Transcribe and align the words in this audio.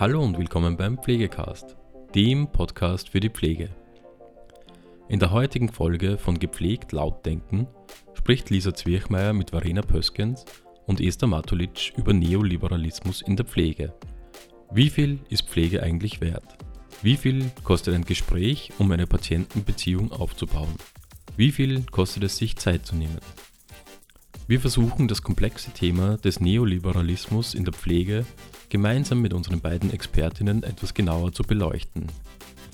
Hallo 0.00 0.22
und 0.22 0.38
willkommen 0.38 0.76
beim 0.76 0.96
Pflegecast, 0.96 1.76
dem 2.14 2.52
Podcast 2.52 3.08
für 3.08 3.18
die 3.18 3.30
Pflege. 3.30 3.68
In 5.08 5.18
der 5.18 5.32
heutigen 5.32 5.70
Folge 5.70 6.18
von 6.18 6.38
Gepflegt 6.38 6.92
laut 6.92 7.26
denken 7.26 7.66
spricht 8.14 8.48
Lisa 8.48 8.72
Zwirchmeier 8.72 9.32
mit 9.32 9.50
Verena 9.50 9.82
Pöskens 9.82 10.44
und 10.86 11.00
Esther 11.00 11.26
Matulic 11.26 11.94
über 11.96 12.12
Neoliberalismus 12.12 13.22
in 13.22 13.34
der 13.34 13.44
Pflege. 13.44 13.92
Wie 14.70 14.88
viel 14.88 15.18
ist 15.30 15.48
Pflege 15.48 15.82
eigentlich 15.82 16.20
wert? 16.20 16.56
Wie 17.02 17.16
viel 17.16 17.50
kostet 17.64 17.96
ein 17.96 18.04
Gespräch, 18.04 18.70
um 18.78 18.92
eine 18.92 19.08
Patientenbeziehung 19.08 20.12
aufzubauen? 20.12 20.76
Wie 21.36 21.50
viel 21.50 21.82
kostet 21.90 22.22
es 22.22 22.36
sich 22.36 22.54
Zeit 22.54 22.86
zu 22.86 22.94
nehmen? 22.94 23.18
Wir 24.46 24.60
versuchen 24.60 25.08
das 25.08 25.22
komplexe 25.22 25.72
Thema 25.72 26.18
des 26.18 26.38
Neoliberalismus 26.38 27.52
in 27.52 27.64
der 27.64 27.74
Pflege 27.74 28.24
gemeinsam 28.68 29.20
mit 29.20 29.32
unseren 29.32 29.60
beiden 29.60 29.92
Expertinnen 29.92 30.62
etwas 30.62 30.94
genauer 30.94 31.32
zu 31.32 31.42
beleuchten. 31.42 32.06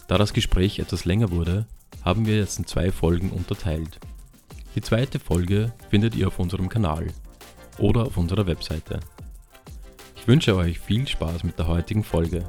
Da 0.09 0.18
das 0.18 0.32
Gespräch 0.32 0.78
etwas 0.78 1.05
länger 1.05 1.30
wurde, 1.30 1.66
haben 2.02 2.27
wir 2.27 2.37
jetzt 2.37 2.59
in 2.59 2.66
zwei 2.66 2.91
Folgen 2.91 3.30
unterteilt. 3.30 3.98
Die 4.74 4.80
zweite 4.80 5.18
Folge 5.18 5.73
findet 5.88 6.15
ihr 6.15 6.28
auf 6.28 6.38
unserem 6.38 6.68
Kanal 6.68 7.06
oder 7.78 8.02
auf 8.02 8.16
unserer 8.16 8.46
Webseite. 8.46 9.01
Ich 10.16 10.28
wünsche 10.28 10.56
euch 10.56 10.78
viel 10.78 11.06
Spaß 11.06 11.45
mit 11.45 11.59
der 11.59 11.68
heutigen 11.68 12.02
Folge. 12.02 12.45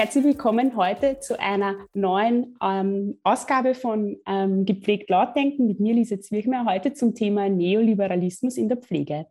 Herzlich 0.00 0.24
willkommen 0.24 0.76
heute 0.76 1.18
zu 1.20 1.38
einer 1.38 1.76
neuen 1.92 2.56
ähm, 2.62 3.18
Ausgabe 3.22 3.74
von 3.74 4.16
ähm, 4.26 4.64
Gepflegt 4.64 5.10
Lautdenken 5.10 5.66
mit 5.66 5.78
mir, 5.78 5.92
Lisa 5.92 6.18
Zwirchmer, 6.18 6.64
heute 6.64 6.94
zum 6.94 7.14
Thema 7.14 7.50
Neoliberalismus 7.50 8.56
in 8.56 8.70
der 8.70 8.78
Pflege. 8.78 9.26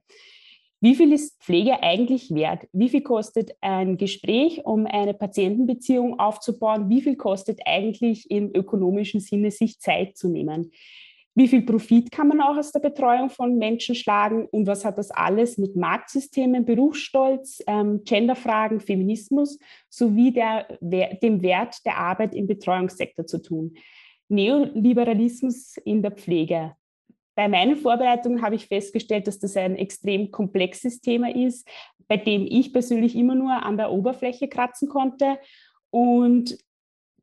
Wie 0.79 0.93
viel 0.93 1.11
ist 1.11 1.41
Pflege 1.41 1.81
eigentlich 1.81 2.29
wert? 2.35 2.67
Wie 2.71 2.89
viel 2.89 3.01
kostet 3.01 3.49
ein 3.61 3.97
Gespräch, 3.97 4.63
um 4.63 4.85
eine 4.85 5.15
Patientenbeziehung 5.15 6.19
aufzubauen? 6.19 6.87
Wie 6.87 7.01
viel 7.01 7.15
kostet 7.15 7.61
eigentlich 7.65 8.29
im 8.29 8.53
ökonomischen 8.53 9.21
Sinne, 9.21 9.49
sich 9.49 9.79
Zeit 9.79 10.17
zu 10.17 10.29
nehmen? 10.29 10.69
Wie 11.39 11.47
viel 11.47 11.61
Profit 11.61 12.11
kann 12.11 12.27
man 12.27 12.41
auch 12.41 12.57
aus 12.57 12.73
der 12.73 12.81
Betreuung 12.81 13.29
von 13.29 13.57
Menschen 13.57 13.95
schlagen 13.95 14.45
und 14.51 14.67
was 14.67 14.83
hat 14.83 14.97
das 14.97 15.09
alles 15.09 15.57
mit 15.57 15.73
Marktsystemen, 15.73 16.65
Berufsstolz, 16.65 17.63
ähm, 17.65 18.03
Genderfragen, 18.03 18.81
Feminismus 18.81 19.57
sowie 19.87 20.33
der, 20.33 20.67
dem 20.81 21.41
Wert 21.41 21.77
der 21.85 21.97
Arbeit 21.97 22.35
im 22.35 22.45
Betreuungssektor 22.45 23.25
zu 23.25 23.41
tun? 23.41 23.73
Neoliberalismus 24.27 25.77
in 25.85 26.01
der 26.01 26.11
Pflege. 26.11 26.75
Bei 27.35 27.47
meinen 27.47 27.77
Vorbereitungen 27.77 28.41
habe 28.41 28.55
ich 28.55 28.67
festgestellt, 28.67 29.25
dass 29.25 29.39
das 29.39 29.55
ein 29.55 29.77
extrem 29.77 30.31
komplexes 30.31 30.99
Thema 30.99 31.33
ist, 31.33 31.65
bei 32.09 32.17
dem 32.17 32.45
ich 32.49 32.73
persönlich 32.73 33.15
immer 33.15 33.35
nur 33.35 33.53
an 33.53 33.77
der 33.77 33.93
Oberfläche 33.93 34.49
kratzen 34.49 34.89
konnte. 34.89 35.39
Und 35.89 36.57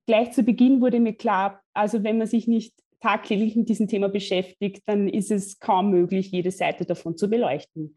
gleich 0.07 0.33
zu 0.33 0.43
Beginn 0.43 0.81
wurde 0.81 1.01
mir 1.01 1.13
klar, 1.13 1.61
also 1.75 2.03
wenn 2.03 2.17
man 2.17 2.27
sich 2.27 2.49
nicht 2.49 2.73
tagtäglich 3.07 3.55
mit 3.55 3.69
diesem 3.69 3.87
Thema 3.87 4.09
beschäftigt, 4.09 4.83
dann 4.87 5.07
ist 5.07 5.31
es 5.31 5.61
kaum 5.61 5.91
möglich, 5.91 6.33
jede 6.33 6.51
Seite 6.51 6.85
davon 6.85 7.17
zu 7.17 7.31
beleuchten. 7.31 7.95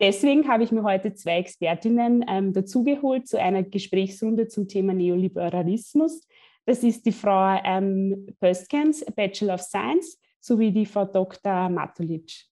Deswegen 0.00 0.46
habe 0.46 0.62
ich 0.62 0.70
mir 0.70 0.84
heute 0.84 1.12
zwei 1.14 1.38
Expertinnen 1.38 2.24
ähm, 2.28 2.52
dazugeholt 2.52 3.26
zu 3.26 3.40
einer 3.40 3.64
Gesprächsrunde 3.64 4.46
zum 4.46 4.68
Thema 4.68 4.94
Neoliberalismus. 4.94 6.28
Das 6.66 6.84
ist 6.84 7.04
die 7.04 7.10
Frau 7.10 7.60
ähm, 7.64 8.28
Pöskens, 8.40 9.04
Bachelor 9.16 9.54
of 9.54 9.60
Science, 9.60 10.20
sowie 10.38 10.70
die 10.70 10.86
Frau 10.86 11.04
Dr. 11.04 11.68
Matulic. 11.68 12.44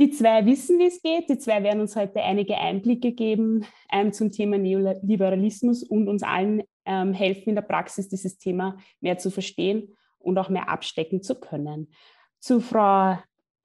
Die 0.00 0.10
zwei 0.10 0.46
wissen, 0.46 0.78
wie 0.78 0.86
es 0.86 1.02
geht. 1.02 1.28
Die 1.28 1.38
zwei 1.38 1.62
werden 1.62 1.82
uns 1.82 1.96
heute 1.96 2.22
einige 2.22 2.56
Einblicke 2.56 3.12
geben 3.12 3.66
ähm, 3.92 4.10
zum 4.10 4.32
Thema 4.32 4.56
Neoliberalismus 4.56 5.82
und 5.82 6.08
uns 6.08 6.22
allen 6.22 6.62
ähm, 6.86 7.12
helfen, 7.12 7.50
in 7.50 7.56
der 7.56 7.62
Praxis 7.62 8.08
dieses 8.08 8.38
Thema 8.38 8.78
mehr 9.02 9.18
zu 9.18 9.30
verstehen 9.30 9.94
und 10.26 10.38
auch 10.38 10.48
mehr 10.48 10.68
abstecken 10.68 11.22
zu 11.22 11.38
können. 11.38 11.88
Zu 12.40 12.60
Frau 12.60 13.16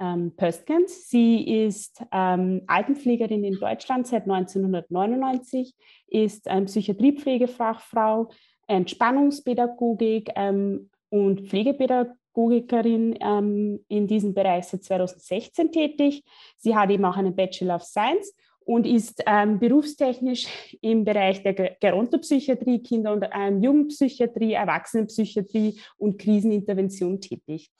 ähm, 0.02 0.36
Pöstkens. 0.36 1.10
Sie 1.10 1.64
ist 1.66 2.02
ähm, 2.12 2.64
Altenpflegerin 2.68 3.44
in 3.44 3.60
Deutschland 3.60 4.08
seit 4.08 4.24
1999, 4.24 5.74
ist 6.08 6.44
ähm, 6.48 6.66
Psychiatriepflegefachfrau, 6.66 8.30
Entspannungspädagogik 8.68 10.32
ähm, 10.36 10.90
und 11.10 11.50
Pflegepädagogikerin 11.50 13.18
ähm, 13.22 13.86
in 13.90 14.08
diesem 14.08 14.34
Bereich 14.34 14.66
seit 14.66 14.84
2016 14.84 15.72
tätig. 15.72 16.24
Sie 16.58 16.76
hat 16.76 16.90
eben 16.90 17.06
auch 17.06 17.18
einen 17.18 17.36
Bachelor 17.36 17.76
of 17.76 17.84
Science 17.84 18.34
und 18.66 18.86
ist 18.86 19.24
ähm, 19.26 19.60
berufstechnisch 19.60 20.78
im 20.82 21.04
Bereich 21.04 21.44
der 21.44 21.54
Gerontopsychiatrie, 21.54 22.82
Kinder- 22.84 23.14
und 23.14 23.26
ähm, 23.34 23.62
Jugendpsychiatrie, 23.62 24.54
Erwachsenenpsychiatrie 24.54 25.80
und 25.98 26.20
Krisenintervention 26.20 27.20
tätig. 27.20 27.72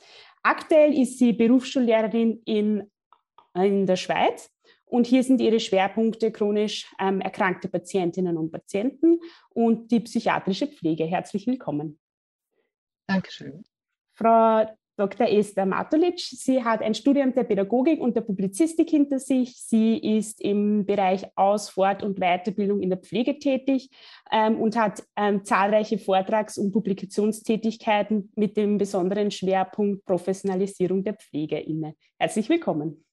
Aktuell 0.44 0.98
ist 0.98 1.20
sie 1.20 1.34
Berufsschullehrerin 1.34 2.42
in, 2.46 2.92
in 3.54 3.86
der 3.86 3.96
Schweiz 3.96 4.50
und 4.86 5.08
hier 5.08 5.24
sind 5.24 5.40
ihre 5.40 5.60
Schwerpunkte 5.60 6.32
chronisch 6.32 6.92
ähm, 7.00 7.22
erkrankte 7.22 7.70
Patientinnen 7.70 8.38
und 8.38 8.52
Patienten 8.52 9.20
und 9.50 9.92
die 9.92 10.02
psychiatrische 10.02 10.68
Pflege. 10.68 11.06
Herzlich 11.06 11.48
willkommen. 11.48 12.00
Dankeschön. 13.08 13.64
Frau 14.14 14.66
Dr. 15.02 15.28
Esther 15.28 15.66
Matulic. 15.66 16.20
Sie 16.20 16.64
hat 16.64 16.84
ein 16.84 16.94
Studium 16.94 17.34
der 17.34 17.44
Pädagogik 17.44 18.00
und 18.00 18.16
der 18.16 18.22
Publizistik 18.22 18.92
hinter 18.92 19.18
sich. 19.18 19.56
Sie 19.60 19.98
ist 19.98 20.40
im 20.40 20.86
Bereich 20.86 21.26
Aus-, 21.36 21.70
Fort- 21.70 22.04
und 22.04 22.20
Weiterbildung 22.20 22.82
in 22.82 22.92
der 22.92 23.00
Pflege 23.00 23.40
tätig 23.40 23.90
ähm, 24.32 24.62
und 24.62 24.76
hat 24.76 25.04
ähm, 25.16 25.44
zahlreiche 25.44 25.98
Vortrags- 25.98 26.60
und 26.60 26.72
Publikationstätigkeiten 26.72 28.32
mit 28.36 28.56
dem 28.58 28.78
besonderen 28.78 29.32
Schwerpunkt 29.32 30.06
Professionalisierung 30.06 31.04
der 31.04 31.16
Pflege 31.16 31.58
inne. 31.58 31.96
Herzlich 32.20 32.48
willkommen. 32.48 33.04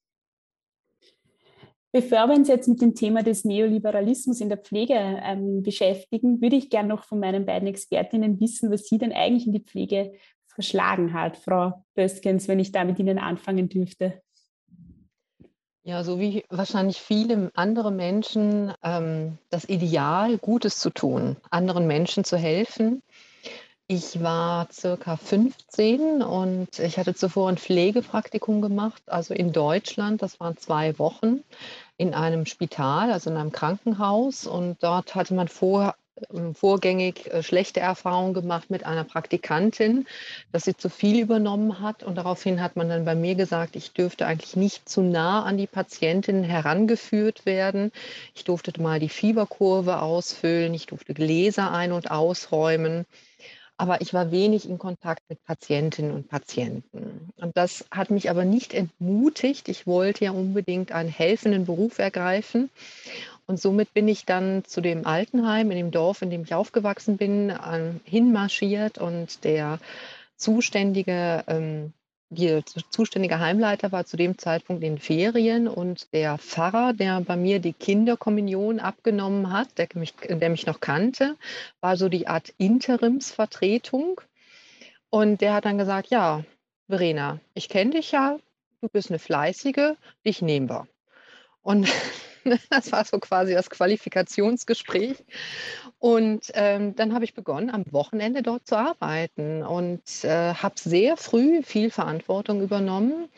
Bevor 1.91 2.27
wir 2.27 2.35
uns 2.35 2.49
jetzt 2.49 2.69
mit 2.69 2.83
dem 2.83 2.95
Thema 2.95 3.23
des 3.23 3.47
Neoliberalismus 3.47 4.43
in 4.43 4.51
der 4.51 4.59
Pflege 4.59 4.93
ähm, 4.95 5.63
beschäftigen, 5.63 6.43
würde 6.43 6.57
ich 6.57 6.69
gerne 6.69 6.91
noch 6.91 7.05
von 7.05 7.19
meinen 7.19 7.47
beiden 7.47 7.67
Expertinnen 7.67 8.39
wissen, 8.41 8.71
was 8.71 8.85
Sie 8.85 8.99
denn 8.99 9.13
eigentlich 9.13 9.47
in 9.47 9.55
die 9.55 9.65
Pflege 9.65 10.13
verschlagen 10.59 11.13
hat, 11.13 11.37
Frau 11.37 11.85
Böskens, 11.95 12.49
wenn 12.49 12.59
ich 12.59 12.73
da 12.73 12.83
mit 12.83 12.99
Ihnen 12.99 13.21
anfangen 13.21 13.69
dürfte? 13.69 14.21
Ja, 15.85 16.03
so 16.03 16.19
wie 16.19 16.45
wahrscheinlich 16.51 17.01
viele 17.01 17.53
andere 17.55 17.93
Menschen 17.93 18.73
ähm, 18.83 19.39
das 19.51 19.69
Ideal, 19.69 20.37
Gutes 20.37 20.81
zu 20.81 20.91
tun, 20.91 21.37
anderen 21.49 21.87
Menschen 21.87 22.25
zu 22.25 22.37
helfen. 22.37 23.05
Ich 23.87 24.21
war 24.21 24.67
circa 24.73 25.17
15 25.17 26.23
und 26.23 26.81
ich 26.81 26.99
hatte 26.99 27.15
zuvor 27.15 27.49
ein 27.49 27.57
Pflegepraktikum 27.57 28.61
gemacht, 28.61 29.01
also 29.07 29.35
in 29.35 29.53
Deutschland. 29.53 30.23
Das 30.23 30.41
waren 30.41 30.57
zwei 30.57 30.99
Wochen 30.99 31.45
in 31.97 32.15
einem 32.15 32.47
Spital, 32.47 33.13
also 33.13 33.31
in 33.31 33.37
einem 33.37 33.53
Krankenhaus. 33.53 34.49
Und 34.49 34.83
dort 34.83 35.15
hatte 35.15 35.35
man 35.35 35.49
ähm, 35.49 35.95
vorgängig 36.55 37.27
äh, 37.33 37.43
schlechte 37.43 37.81
Erfahrungen 37.81 38.35
gemacht 38.35 38.71
mit 38.71 38.85
einer 38.85 39.05
Praktikantin, 39.05 40.07
dass 40.53 40.65
sie 40.65 40.77
zu 40.77 40.89
viel 40.89 41.21
übernommen 41.21 41.81
hat. 41.81 42.03
Und 42.03 42.17
daraufhin 42.17 42.61
hat 42.61 42.77
man 42.77 42.89
dann 42.89 43.05
bei 43.05 43.15
mir 43.15 43.35
gesagt, 43.35 43.77
ich 43.77 43.93
dürfte 43.93 44.27
eigentlich 44.27 44.57
nicht 44.57 44.89
zu 44.89 45.03
nah 45.03 45.45
an 45.45 45.57
die 45.57 45.67
Patientin 45.67 46.45
herangeführt 46.45 47.47
werden. 47.47 47.93
Ich 48.35 48.45
durfte 48.45 48.81
mal 48.81 49.01
die 49.01 49.09
Fieberkurve 49.09 50.01
ausfüllen, 50.01 50.75
ich 50.75 50.87
durfte 50.87 51.15
Gläser 51.15 51.73
ein- 51.73 51.93
und 51.93 52.11
ausräumen. 52.11 53.07
Aber 53.81 54.01
ich 54.01 54.13
war 54.13 54.33
wenig 54.33 54.69
in 54.69 54.77
Kontakt 54.77 55.23
mit 55.29 55.45
Patientinnen 55.45 56.11
und 56.11 56.29
Patienten. 56.29 57.31
Und 57.37 57.57
das 57.57 57.85
hat 57.93 58.11
mich 58.11 58.29
aber 58.29 58.45
nicht 58.45 58.75
entmutigt. 58.75 59.69
Ich 59.69 59.87
wollte 59.87 60.25
ja 60.25 60.33
unbedingt 60.33 60.91
einen 60.91 61.09
helfenden 61.09 61.65
Beruf 61.65 62.01
ergreifen. 62.01 62.71
Und 63.49 63.59
somit 63.59 63.95
bin 63.95 64.07
ich 64.09 64.27
dann 64.27 64.63
zu 64.67 64.83
dem 64.83 65.07
Altenheim 65.07 65.71
in 65.71 65.79
dem 65.79 65.91
Dorf, 65.91 66.21
in 66.21 66.29
dem 66.29 66.43
ich 66.43 66.53
aufgewachsen 66.53 67.17
bin, 67.17 67.51
hinmarschiert 68.05 68.99
und 68.99 69.43
der 69.43 69.79
zuständige, 70.37 71.45
ähm, 71.47 71.95
die 72.29 72.63
zuständige 72.91 73.41
Heimleiter 73.41 73.91
war 73.91 74.05
zu 74.05 74.19
dem 74.19 74.37
Zeitpunkt 74.37 74.85
in 74.85 74.99
Ferien 74.99 75.67
und 75.67 76.13
der 76.13 76.37
Pfarrer, 76.37 76.93
der 76.93 77.23
bei 77.23 77.37
mir 77.37 77.59
die 77.59 77.73
Kinderkommunion 77.73 78.81
abgenommen 78.81 79.51
hat, 79.51 79.79
der 79.79 79.89
mich, 79.95 80.13
der 80.15 80.51
mich 80.51 80.67
noch 80.67 80.81
kannte, 80.81 81.35
war 81.81 81.97
so 81.97 82.11
die 82.11 82.29
Art 82.29 82.53
Interimsvertretung. 82.59 84.21
Und 85.09 85.41
der 85.41 85.55
hat 85.55 85.65
dann 85.65 85.79
gesagt, 85.79 86.11
ja, 86.11 86.45
Verena, 86.87 87.41
ich 87.55 87.71
kenne 87.71 87.93
dich 87.93 88.13
ja, 88.13 88.39
du 88.83 88.89
bist 88.91 89.09
eine 89.09 89.19
Fleißige, 89.19 89.97
dich 90.27 90.43
nehmen 90.43 90.69
wir. 90.69 90.87
Und 91.63 91.89
Das 92.71 92.93
war 92.93 93.05
so 93.05 93.19
quasi 93.19 93.55
das 93.55 93.71
Qualifikationsgespräch. 93.71 95.25
Und 95.99 96.51
ähm, 96.55 96.95
dann 96.95 97.15
habe 97.15 97.25
ich 97.25 97.35
begonnen, 97.35 97.71
am 97.71 97.85
Wochenende 97.91 98.43
dort 98.43 98.67
zu 98.67 98.77
arbeiten 98.77 99.63
und 99.63 100.03
äh, 100.25 100.55
habe 100.55 100.75
sehr 100.79 101.17
früh 101.17 101.63
viel 101.63 101.91
Verantwortung 101.91 102.63
übernommen. 102.63 103.29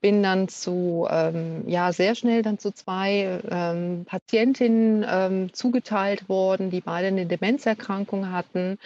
Bin 0.00 0.22
dann 0.22 0.48
zu, 0.48 1.06
ähm, 1.10 1.68
ja, 1.68 1.92
sehr 1.92 2.14
schnell 2.14 2.42
dann 2.42 2.58
zu 2.58 2.72
zwei 2.72 3.40
ähm, 3.50 4.04
Patientinnen 4.06 5.04
ähm, 5.08 5.52
zugeteilt 5.52 6.28
worden, 6.28 6.70
die 6.70 6.80
beide 6.80 7.08
eine 7.08 7.26
Demenzerkrankung 7.26 8.32
hatten. 8.32 8.78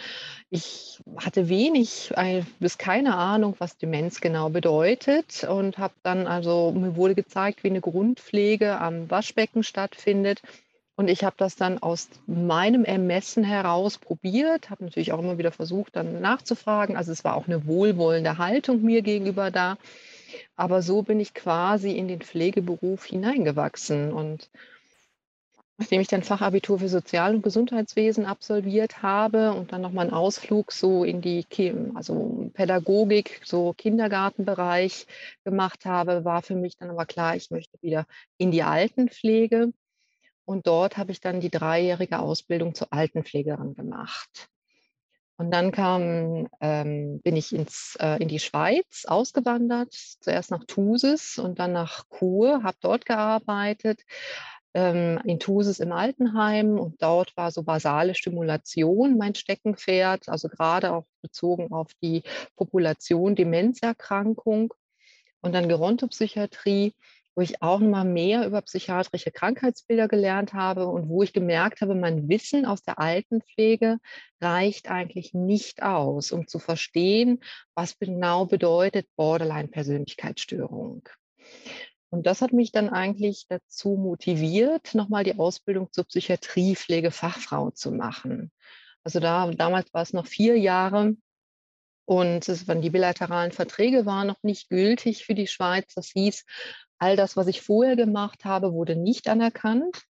Ich 0.49 0.99
hatte 1.17 1.47
wenig 1.47 2.11
äh, 2.15 2.43
bis 2.59 2.77
keine 2.77 3.15
Ahnung, 3.15 3.55
was 3.59 3.77
Demenz 3.77 4.19
genau 4.19 4.49
bedeutet 4.49 5.45
und 5.45 5.77
habe 5.77 5.93
dann 6.03 6.27
also, 6.27 6.71
mir 6.71 6.95
wurde 6.95 7.15
gezeigt, 7.15 7.63
wie 7.63 7.69
eine 7.69 7.81
Grundpflege 7.81 8.79
am 8.79 9.09
Waschbecken 9.09 9.63
stattfindet. 9.63 10.41
Und 10.97 11.09
ich 11.09 11.25
habe 11.25 11.35
das 11.37 11.57
dann 11.57 11.79
aus 11.79 12.09
meinem 12.25 12.85
Ermessen 12.85 13.43
heraus 13.43 13.97
probiert, 13.97 14.69
habe 14.69 14.85
natürlich 14.85 15.11
auch 15.11 15.19
immer 15.19 15.37
wieder 15.37 15.51
versucht, 15.51 15.95
dann 15.95 16.21
nachzufragen. 16.21 16.95
Also 16.95 17.11
es 17.11 17.25
war 17.25 17.35
auch 17.35 17.47
eine 17.47 17.67
wohlwollende 17.67 18.37
Haltung 18.37 18.81
mir 18.81 19.01
gegenüber 19.01 19.51
da. 19.51 19.77
Aber 20.55 20.81
so 20.81 21.01
bin 21.01 21.19
ich 21.19 21.33
quasi 21.33 21.91
in 21.91 22.07
den 22.07 22.21
Pflegeberuf 22.21 23.05
hineingewachsen. 23.05 24.13
Und 24.13 24.49
nachdem 25.77 26.01
ich 26.01 26.07
dann 26.07 26.23
Fachabitur 26.23 26.79
für 26.79 26.89
Sozial- 26.89 27.35
und 27.35 27.43
Gesundheitswesen 27.43 28.25
absolviert 28.25 29.01
habe 29.01 29.53
und 29.53 29.71
dann 29.71 29.81
nochmal 29.81 30.05
einen 30.05 30.13
Ausflug 30.13 30.71
so 30.71 31.03
in 31.03 31.21
die 31.21 31.45
also 31.93 32.49
Pädagogik, 32.53 33.41
so 33.43 33.73
Kindergartenbereich 33.73 35.07
gemacht 35.43 35.85
habe, 35.85 36.25
war 36.25 36.41
für 36.41 36.55
mich 36.55 36.77
dann 36.77 36.89
aber 36.89 37.05
klar, 37.05 37.35
ich 37.35 37.51
möchte 37.51 37.77
wieder 37.81 38.05
in 38.37 38.51
die 38.51 38.63
Altenpflege. 38.63 39.73
Und 40.45 40.67
dort 40.67 40.97
habe 40.97 41.11
ich 41.11 41.21
dann 41.21 41.41
die 41.41 41.49
dreijährige 41.49 42.19
Ausbildung 42.19 42.75
zur 42.75 42.93
Altenpflegerin 42.93 43.73
gemacht. 43.73 44.49
Und 45.37 45.51
dann 45.51 45.71
kam, 45.71 46.47
ähm, 46.61 47.19
bin 47.21 47.35
ich 47.35 47.53
ins, 47.53 47.97
äh, 47.99 48.21
in 48.21 48.29
die 48.29 48.39
Schweiz 48.39 49.05
ausgewandert, 49.05 49.91
zuerst 49.91 50.51
nach 50.51 50.63
Thusis 50.65 51.37
und 51.37 51.59
dann 51.59 51.73
nach 51.73 52.05
Chur, 52.09 52.63
habe 52.63 52.77
dort 52.79 53.05
gearbeitet, 53.05 54.01
ähm, 54.73 55.19
in 55.25 55.39
Thusis 55.39 55.79
im 55.79 55.91
Altenheim 55.91 56.77
und 56.79 57.01
dort 57.01 57.35
war 57.37 57.51
so 57.51 57.63
basale 57.63 58.15
Stimulation 58.15 59.17
mein 59.17 59.35
Steckenpferd, 59.35 60.29
also 60.29 60.49
gerade 60.49 60.93
auch 60.93 61.05
bezogen 61.21 61.71
auf 61.71 61.91
die 62.01 62.23
Population 62.55 63.35
Demenzerkrankung 63.35 64.73
und 65.41 65.53
dann 65.53 65.69
Gerontopsychiatrie 65.69 66.93
wo 67.35 67.41
ich 67.41 67.61
auch 67.61 67.79
noch 67.79 67.89
mal 67.89 68.05
mehr 68.05 68.45
über 68.47 68.61
psychiatrische 68.61 69.31
Krankheitsbilder 69.31 70.07
gelernt 70.07 70.53
habe 70.53 70.87
und 70.87 71.09
wo 71.09 71.21
ich 71.21 71.33
gemerkt 71.33 71.81
habe, 71.81 71.93
mein 71.93 72.29
Wissen 72.29 72.65
aus 72.65 72.81
der 72.81 72.97
Altenpflege 72.97 73.97
reicht 74.41 74.89
eigentlich 74.89 75.33
nicht 75.33 75.83
aus, 75.83 76.31
um 76.31 76.47
zu 76.47 76.59
verstehen, 76.59 77.41
was 77.75 77.99
genau 77.99 78.45
bedeutet 78.45 79.07
Borderline-Persönlichkeitsstörung. 79.17 81.07
Und 82.09 82.25
das 82.25 82.41
hat 82.41 82.53
mich 82.53 82.71
dann 82.71 82.89
eigentlich 82.89 83.45
dazu 83.49 83.97
motiviert, 83.97 84.95
nochmal 84.95 85.25
die 85.25 85.37
Ausbildung 85.37 85.91
zur 85.91 86.05
Psychiatriepflegefachfrau 86.05 87.71
zu 87.71 87.91
machen. 87.91 88.51
Also 89.03 89.19
da, 89.19 89.51
damals 89.51 89.93
war 89.93 90.01
es 90.01 90.13
noch 90.13 90.25
vier 90.25 90.57
Jahre 90.57 91.15
und 92.05 92.47
es 92.47 92.67
waren 92.67 92.81
die 92.81 92.91
bilateralen 92.91 93.51
Verträge 93.51 94.05
waren 94.05 94.27
noch 94.27 94.41
nicht 94.43 94.69
gültig 94.69 95.25
für 95.25 95.33
die 95.33 95.47
Schweiz. 95.47 95.93
Das 95.95 96.07
hieß, 96.07 96.45
all 96.99 97.15
das, 97.15 97.35
was 97.35 97.47
ich 97.47 97.61
vorher 97.61 97.95
gemacht 97.95 98.45
habe, 98.45 98.73
wurde 98.73 98.95
nicht 98.95 99.27
anerkannt. 99.27 100.03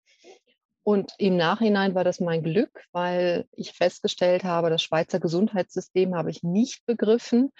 Und 0.86 1.12
im 1.16 1.38
Nachhinein 1.38 1.94
war 1.94 2.04
das 2.04 2.20
mein 2.20 2.42
Glück, 2.42 2.84
weil 2.92 3.46
ich 3.52 3.72
festgestellt 3.72 4.44
habe, 4.44 4.68
das 4.68 4.82
Schweizer 4.82 5.18
Gesundheitssystem 5.18 6.14
habe 6.14 6.30
ich 6.30 6.42
nicht 6.42 6.84
begriffen. 6.84 7.52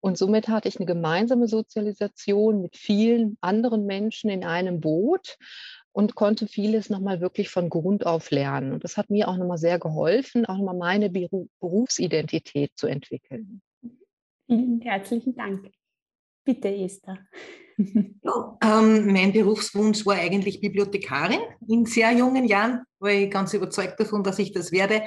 Und 0.00 0.18
somit 0.18 0.48
hatte 0.48 0.66
ich 0.66 0.78
eine 0.78 0.86
gemeinsame 0.86 1.46
Sozialisation 1.46 2.60
mit 2.60 2.76
vielen 2.76 3.36
anderen 3.40 3.86
Menschen 3.86 4.30
in 4.30 4.44
einem 4.44 4.80
Boot 4.80 5.36
und 5.92 6.16
konnte 6.16 6.48
vieles 6.48 6.90
nochmal 6.90 7.20
wirklich 7.20 7.50
von 7.50 7.68
Grund 7.68 8.04
auf 8.04 8.32
lernen. 8.32 8.72
Und 8.72 8.82
das 8.82 8.96
hat 8.96 9.10
mir 9.10 9.28
auch 9.28 9.36
nochmal 9.36 9.58
sehr 9.58 9.78
geholfen, 9.78 10.44
auch 10.46 10.56
nochmal 10.56 10.74
meine 10.74 11.08
Berufsidentität 11.60 12.72
zu 12.74 12.88
entwickeln. 12.88 13.62
Vielen 14.52 14.80
herzlichen 14.82 15.34
Dank. 15.34 15.70
Bitte, 16.44 16.68
Esther. 16.68 17.18
Ja, 18.22 18.58
ähm, 18.62 19.10
mein 19.12 19.32
Berufswunsch 19.32 20.04
war 20.04 20.14
eigentlich 20.14 20.60
Bibliothekarin 20.60 21.40
in 21.66 21.86
sehr 21.86 22.12
jungen 22.12 22.44
Jahren, 22.44 22.82
war 23.00 23.10
ich 23.10 23.30
ganz 23.30 23.54
überzeugt 23.54 23.98
davon, 23.98 24.22
dass 24.22 24.38
ich 24.38 24.52
das 24.52 24.70
werde 24.70 25.02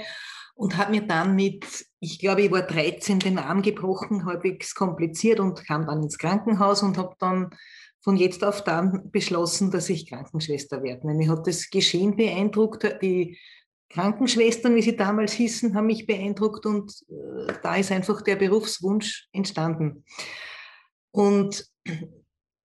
und 0.55 0.75
habe 0.75 0.91
mir 0.91 1.03
dann 1.03 1.35
mit, 1.35 1.63
ich 1.99 2.19
glaube, 2.19 2.41
ich 2.41 2.51
war 2.51 2.63
13, 2.63 3.19
den 3.19 3.37
Arm 3.37 3.61
gebrochen, 3.61 4.25
halbwegs 4.25 4.73
kompliziert 4.73 5.39
und 5.39 5.65
kam 5.65 5.85
dann 5.85 6.01
ins 6.03 6.17
Krankenhaus 6.17 6.81
und 6.81 6.97
habe 6.97 7.15
dann 7.19 7.51
von 8.01 8.17
jetzt 8.17 8.43
auf 8.43 8.63
dann 8.63 9.11
beschlossen, 9.11 9.69
dass 9.69 9.89
ich 9.89 10.09
Krankenschwester 10.09 10.81
werde. 10.81 11.07
Mich 11.07 11.29
hat 11.29 11.45
das 11.47 11.69
Geschehen 11.69 12.15
beeindruckt, 12.15 12.83
die 13.01 13.37
Krankenschwestern, 13.89 14.75
wie 14.75 14.81
sie 14.81 14.95
damals 14.95 15.33
hießen, 15.33 15.75
haben 15.75 15.87
mich 15.87 16.05
beeindruckt 16.05 16.65
und 16.65 16.91
äh, 17.09 17.53
da 17.61 17.75
ist 17.75 17.91
einfach 17.91 18.21
der 18.21 18.35
Berufswunsch 18.35 19.27
entstanden. 19.31 20.03
Und 21.11 21.65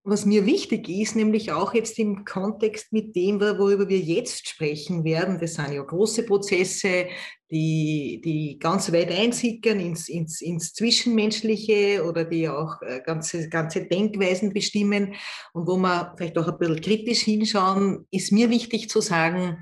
was 0.02 0.25
mir 0.25 0.47
wichtig 0.47 0.88
ist, 0.88 1.14
nämlich 1.14 1.52
auch 1.52 1.75
jetzt 1.75 1.99
im 1.99 2.25
Kontext 2.25 2.93
mit 2.93 3.14
dem, 3.14 3.41
worüber 3.41 3.88
wir 3.88 3.99
jetzt 3.99 4.49
sprechen 4.49 5.05
werden, 5.05 5.38
das 5.38 5.55
sind 5.55 5.73
ja 5.73 5.82
große 5.82 6.25
Prozesse, 6.25 7.06
die, 7.50 8.20
die 8.25 8.58
ganz 8.58 8.93
weit 8.93 9.11
einsickern 9.11 9.81
ins, 9.81 10.08
ins, 10.08 10.41
ins 10.41 10.73
Zwischenmenschliche 10.73 12.05
oder 12.05 12.25
die 12.25 12.49
auch 12.49 12.81
äh, 12.82 13.00
ganze, 13.05 13.49
ganze 13.49 13.87
Denkweisen 13.87 14.55
bestimmen 14.55 15.14
und 15.52 15.67
wo 15.67 15.76
wir 15.76 16.14
vielleicht 16.17 16.38
auch 16.38 16.49
ein 16.49 16.58
bisschen 16.58 16.81
kritisch 16.81 17.23
hinschauen, 17.23 18.06
ist 18.11 18.32
mir 18.32 18.50
wichtig 18.50 18.88
zu 18.88 19.00
sagen, 19.00 19.61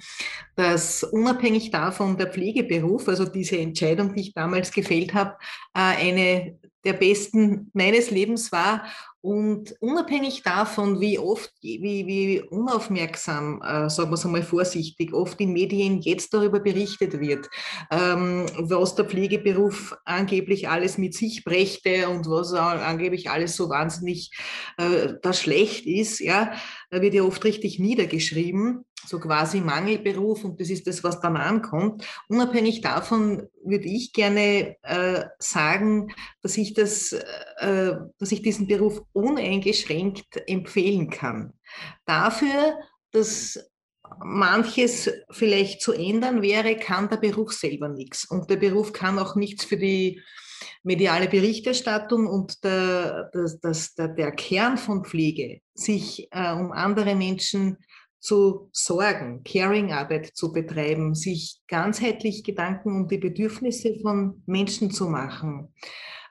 dass 0.54 1.02
unabhängig 1.02 1.70
davon 1.70 2.16
der 2.18 2.30
Pflegeberuf, 2.30 3.08
also 3.08 3.24
diese 3.24 3.58
Entscheidung, 3.58 4.14
die 4.14 4.20
ich 4.20 4.34
damals 4.34 4.70
gefällt 4.70 5.14
habe, 5.14 5.36
äh, 5.74 5.80
eine 5.80 6.58
der 6.84 6.92
besten 6.92 7.70
meines 7.74 8.10
Lebens 8.10 8.52
war 8.52 8.84
und 9.20 9.74
unabhängig 9.80 10.42
davon, 10.44 11.00
wie 11.00 11.18
oft, 11.18 11.52
wie, 11.60 12.06
wie 12.06 12.40
unaufmerksam, 12.40 13.60
äh, 13.62 13.90
sagen 13.90 14.10
wir 14.10 14.14
es 14.14 14.24
einmal 14.24 14.44
vorsichtig, 14.44 15.12
oft 15.12 15.40
in 15.40 15.52
Medien 15.52 16.00
jetzt 16.00 16.32
darüber 16.32 16.60
berichtet 16.60 17.18
wird, 17.18 17.48
ähm, 17.90 18.46
was 18.56 18.94
der 18.94 19.06
Pflegeberuf 19.06 19.96
angeblich 20.04 20.68
alles 20.68 20.98
mit 20.98 21.14
sich 21.14 21.42
brächte 21.42 22.08
und 22.08 22.28
was 22.28 22.52
angeblich 22.52 23.28
alles 23.28 23.56
so 23.56 23.68
wahnsinnig 23.68 24.30
äh, 24.76 25.14
da 25.20 25.32
schlecht 25.32 25.86
ist, 25.86 26.20
ja, 26.20 26.52
wird 26.90 27.14
ja 27.14 27.22
oft 27.22 27.44
richtig 27.44 27.78
niedergeschrieben 27.78 28.84
so 29.06 29.18
quasi 29.18 29.60
Mangelberuf 29.60 30.44
und 30.44 30.60
das 30.60 30.70
ist 30.70 30.86
das, 30.86 31.04
was 31.04 31.20
dann 31.20 31.36
ankommt. 31.36 32.04
Unabhängig 32.28 32.80
davon 32.80 33.48
würde 33.64 33.86
ich 33.86 34.12
gerne 34.12 34.76
äh, 34.82 35.24
sagen, 35.38 36.12
dass 36.42 36.56
ich, 36.56 36.74
das, 36.74 37.12
äh, 37.12 37.94
dass 38.18 38.32
ich 38.32 38.42
diesen 38.42 38.66
Beruf 38.66 39.02
uneingeschränkt 39.12 40.42
empfehlen 40.46 41.10
kann. 41.10 41.54
Dafür, 42.04 42.78
dass 43.12 43.70
manches 44.20 45.10
vielleicht 45.30 45.80
zu 45.82 45.92
ändern 45.92 46.42
wäre, 46.42 46.76
kann 46.76 47.08
der 47.08 47.18
Beruf 47.18 47.52
selber 47.52 47.88
nichts. 47.88 48.24
Und 48.28 48.50
der 48.50 48.56
Beruf 48.56 48.92
kann 48.92 49.18
auch 49.18 49.36
nichts 49.36 49.64
für 49.64 49.76
die 49.76 50.20
mediale 50.82 51.28
Berichterstattung 51.28 52.26
und 52.26 52.64
der, 52.64 53.30
das, 53.32 53.60
das, 53.60 53.94
der, 53.94 54.08
der 54.08 54.32
Kern 54.32 54.78
von 54.78 55.04
Pflege, 55.04 55.60
sich 55.74 56.28
äh, 56.30 56.52
um 56.52 56.72
andere 56.72 57.14
Menschen 57.14 57.78
zu 58.20 58.68
sorgen, 58.72 59.42
Caring-Arbeit 59.44 60.32
zu 60.34 60.52
betreiben, 60.52 61.14
sich 61.14 61.60
ganzheitlich 61.68 62.42
Gedanken 62.42 62.94
um 62.96 63.08
die 63.08 63.18
Bedürfnisse 63.18 63.98
von 64.02 64.42
Menschen 64.46 64.90
zu 64.90 65.08
machen, 65.08 65.72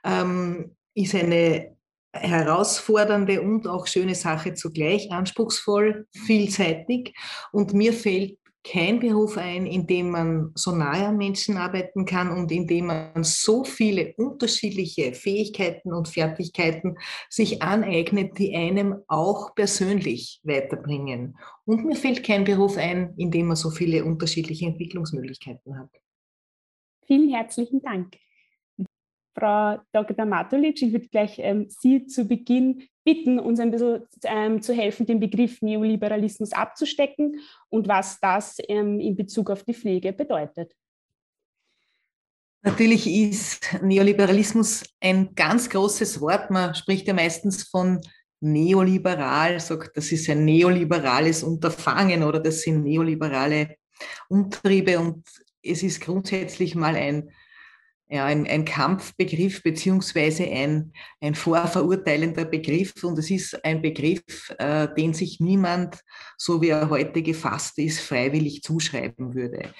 ähm, 0.03 0.75
ist 0.93 1.15
eine 1.15 1.77
herausfordernde 2.13 3.41
und 3.41 3.67
auch 3.67 3.87
schöne 3.87 4.15
Sache 4.15 4.53
zugleich, 4.53 5.11
anspruchsvoll, 5.11 6.07
vielseitig. 6.25 7.13
Und 7.51 7.73
mir 7.73 7.93
fällt 7.93 8.37
kein 8.67 8.99
Beruf 8.99 9.37
ein, 9.37 9.65
in 9.65 9.87
dem 9.87 10.09
man 10.09 10.51
so 10.55 10.75
nahe 10.75 11.07
an 11.07 11.17
Menschen 11.17 11.57
arbeiten 11.57 12.05
kann 12.05 12.29
und 12.29 12.51
in 12.51 12.67
dem 12.67 12.87
man 12.87 13.23
so 13.23 13.63
viele 13.63 14.13
unterschiedliche 14.17 15.13
Fähigkeiten 15.13 15.93
und 15.93 16.07
Fertigkeiten 16.07 16.97
sich 17.29 17.61
aneignet, 17.61 18.37
die 18.37 18.55
einem 18.55 18.97
auch 19.07 19.55
persönlich 19.55 20.41
weiterbringen. 20.43 21.37
Und 21.65 21.85
mir 21.85 21.95
fällt 21.95 22.23
kein 22.23 22.43
Beruf 22.43 22.77
ein, 22.77 23.13
in 23.17 23.31
dem 23.31 23.47
man 23.47 23.55
so 23.55 23.69
viele 23.69 24.03
unterschiedliche 24.03 24.65
Entwicklungsmöglichkeiten 24.65 25.79
hat. 25.79 25.89
Vielen 27.05 27.29
herzlichen 27.29 27.81
Dank. 27.81 28.17
Frau 29.37 29.77
Dr. 29.93 30.25
Matulic, 30.25 30.81
ich 30.81 30.91
würde 30.91 31.07
gleich 31.09 31.37
ähm, 31.37 31.67
Sie 31.69 32.07
zu 32.07 32.25
Beginn 32.25 32.83
bitten, 33.07 33.39
uns 33.39 33.61
ein 33.61 33.71
bisschen 33.71 34.05
ähm, 34.25 34.61
zu 34.61 34.73
helfen, 34.73 35.05
den 35.05 35.21
Begriff 35.21 35.61
Neoliberalismus 35.61 36.51
abzustecken 36.51 37.39
und 37.69 37.87
was 37.87 38.19
das 38.19 38.57
ähm, 38.67 38.99
in 38.99 39.15
Bezug 39.15 39.49
auf 39.49 39.63
die 39.63 39.73
Pflege 39.73 40.11
bedeutet. 40.11 40.75
Natürlich 42.63 43.07
ist 43.07 43.81
Neoliberalismus 43.81 44.83
ein 44.99 45.33
ganz 45.35 45.69
großes 45.69 46.19
Wort. 46.19 46.51
Man 46.51 46.75
spricht 46.75 47.07
ja 47.07 47.13
meistens 47.13 47.63
von 47.63 48.01
neoliberal, 48.41 49.61
sagt, 49.61 49.95
das 49.95 50.11
ist 50.11 50.29
ein 50.29 50.43
neoliberales 50.43 51.43
Unterfangen 51.43 52.23
oder 52.23 52.41
das 52.41 52.59
sind 52.59 52.83
neoliberale 52.83 53.77
Umtriebe 54.27 54.99
und 54.99 55.23
es 55.63 55.81
ist 55.81 56.01
grundsätzlich 56.01 56.75
mal 56.75 56.97
ein 56.97 57.31
ja, 58.09 58.25
ein, 58.25 58.47
ein 58.47 58.63
Kampfbegriff 58.63 59.63
beziehungsweise 59.63 60.43
ein, 60.45 60.93
ein 61.19 61.35
vorverurteilender 61.35 62.45
Begriff. 62.45 63.03
Und 63.03 63.19
es 63.19 63.29
ist 63.29 63.65
ein 63.65 63.81
Begriff, 63.81 64.23
äh, 64.59 64.87
den 64.95 65.13
sich 65.13 65.41
niemand, 65.41 65.99
so 66.37 66.61
wie 66.61 66.69
er 66.69 66.89
heute 66.89 67.21
gefasst 67.21 67.77
ist, 67.79 67.99
freiwillig 67.99 68.63
zuschreiben 68.63 69.35
würde. 69.35 69.73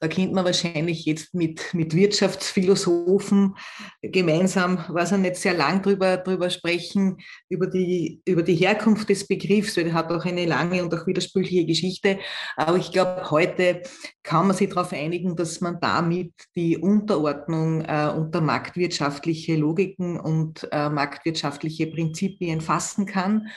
Da 0.00 0.08
könnte 0.08 0.34
man 0.34 0.46
wahrscheinlich 0.46 1.04
jetzt 1.04 1.34
mit, 1.34 1.74
mit 1.74 1.94
Wirtschaftsphilosophen 1.94 3.54
gemeinsam, 4.02 4.82
was 4.88 5.12
er 5.12 5.18
nicht 5.18 5.36
sehr 5.36 5.54
lang 5.54 5.82
drüber, 5.82 6.16
drüber 6.16 6.48
sprechen, 6.48 7.18
über 7.50 7.66
die, 7.66 8.22
über 8.26 8.42
die 8.42 8.56
Herkunft 8.56 9.10
des 9.10 9.26
Begriffs, 9.26 9.76
weil 9.76 9.88
er 9.88 9.94
hat 9.94 10.10
auch 10.10 10.24
eine 10.24 10.46
lange 10.46 10.82
und 10.82 10.94
auch 10.94 11.06
widersprüchliche 11.06 11.66
Geschichte. 11.66 12.18
Aber 12.56 12.78
ich 12.78 12.92
glaube, 12.92 13.30
heute 13.30 13.82
kann 14.22 14.46
man 14.46 14.56
sich 14.56 14.70
darauf 14.70 14.92
einigen, 14.92 15.36
dass 15.36 15.60
man 15.60 15.78
damit 15.80 16.32
die 16.56 16.78
Unterordnung 16.78 17.73
äh, 17.82 18.12
unter 18.14 18.40
marktwirtschaftliche 18.40 19.56
Logiken 19.56 20.18
und 20.18 20.68
äh, 20.72 20.88
marktwirtschaftliche 20.88 21.86
Prinzipien 21.86 22.60
fassen 22.60 23.06
kann. 23.06 23.48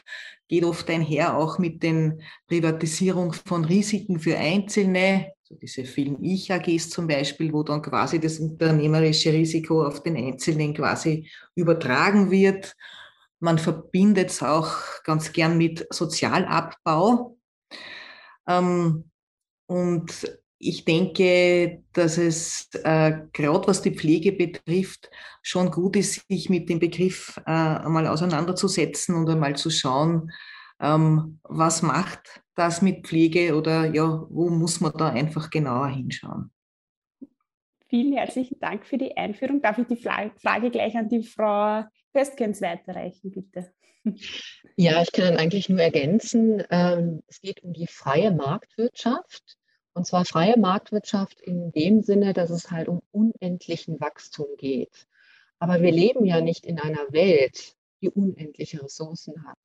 Geht 0.48 0.64
oft 0.64 0.90
einher 0.90 1.38
auch 1.38 1.60
mit 1.60 1.84
den 1.84 2.22
Privatisierung 2.48 3.34
von 3.34 3.66
Risiken 3.66 4.20
für 4.20 4.38
Einzelne, 4.38 5.34
so 5.44 5.56
diese 5.56 5.86
vielen 5.86 6.24
Ich-AGs 6.24 6.90
zum 6.90 7.08
Beispiel, 7.08 7.52
wo 7.54 7.64
dann 7.64 7.82
quasi 7.82 8.20
das 8.20 8.40
unternehmerische 8.40 9.32
Risiko 9.32 9.86
auf 9.86 10.04
den 10.04 10.18
Einzelnen 10.18 10.74
quasi 10.74 11.30
übertragen 11.56 12.32
wird. 12.32 12.76
Man 13.40 13.58
verbindet 13.58 14.30
es 14.30 14.42
auch 14.42 14.74
ganz 15.04 15.32
gern 15.32 15.58
mit 15.58 15.86
Sozialabbau. 15.90 17.38
Ähm, 18.48 19.10
und 19.68 20.40
ich 20.60 20.86
denke, 20.86 21.84
dass 21.94 22.18
es 22.18 22.70
äh, 22.84 23.20
gerade 23.34 23.68
was 23.68 23.82
die 23.82 23.96
Pflege 23.96 24.32
betrifft, 24.32 25.10
schon 25.42 25.72
gut 25.72 25.96
ist, 25.96 26.28
sich 26.28 26.50
mit 26.50 26.70
dem 26.70 26.80
Begriff 26.80 27.40
äh, 27.46 27.52
einmal 27.52 28.08
auseinanderzusetzen 28.08 29.16
und 29.16 29.30
einmal 29.30 29.56
zu 29.56 29.70
schauen, 29.70 30.32
ähm, 30.80 31.40
was 31.44 31.82
macht 31.82 32.42
das 32.56 32.82
mit 32.82 33.08
Pflege 33.08 33.56
oder 33.56 33.94
ja, 33.94 34.26
wo 34.30 34.50
muss 34.50 34.82
man 34.82 34.94
da 34.98 35.10
einfach 35.10 35.50
genauer 35.50 35.90
hinschauen. 35.90 36.52
Vielen 37.88 38.14
herzlichen 38.14 38.60
Dank 38.60 38.86
für 38.86 38.98
die 38.98 39.16
Einführung. 39.16 39.62
Darf 39.62 39.78
ich 39.78 39.88
die 39.88 39.96
Frage 39.96 40.70
gleich 40.72 40.96
an 40.98 41.08
die 41.08 41.24
Frau 41.24 41.84
Pöstkens 42.14 42.62
weiterreichen, 42.62 43.32
bitte? 43.32 43.72
Ja, 44.76 45.02
ich 45.02 45.12
kann 45.12 45.38
eigentlich 45.38 45.70
nur 45.70 45.80
ergänzen, 45.80 46.64
ähm, 46.70 47.24
es 47.28 47.42
geht 47.42 47.64
um 47.64 47.74
die 47.74 47.88
freie 47.88 48.32
Marktwirtschaft. 48.32 49.58
Und 49.98 50.06
zwar 50.06 50.26
freie 50.26 50.60
Marktwirtschaft 50.60 51.42
in 51.42 51.72
dem 51.72 52.04
Sinne, 52.04 52.34
dass 52.34 52.52
es 52.52 52.70
halt 52.70 52.88
um 52.88 53.02
unendlichen 53.12 54.00
Wachstum 54.00 54.46
geht. 54.56 55.08
Aber 55.58 55.82
wir 55.82 55.92
leben 55.92 56.24
ja 56.24 56.40
nicht 56.40 56.68
in 56.68 56.80
einer 56.80 57.12
Welt, 57.12 57.74
die 58.02 58.12
unendliche 58.12 58.84
Ressourcen 58.84 59.48
hat. 59.48 59.58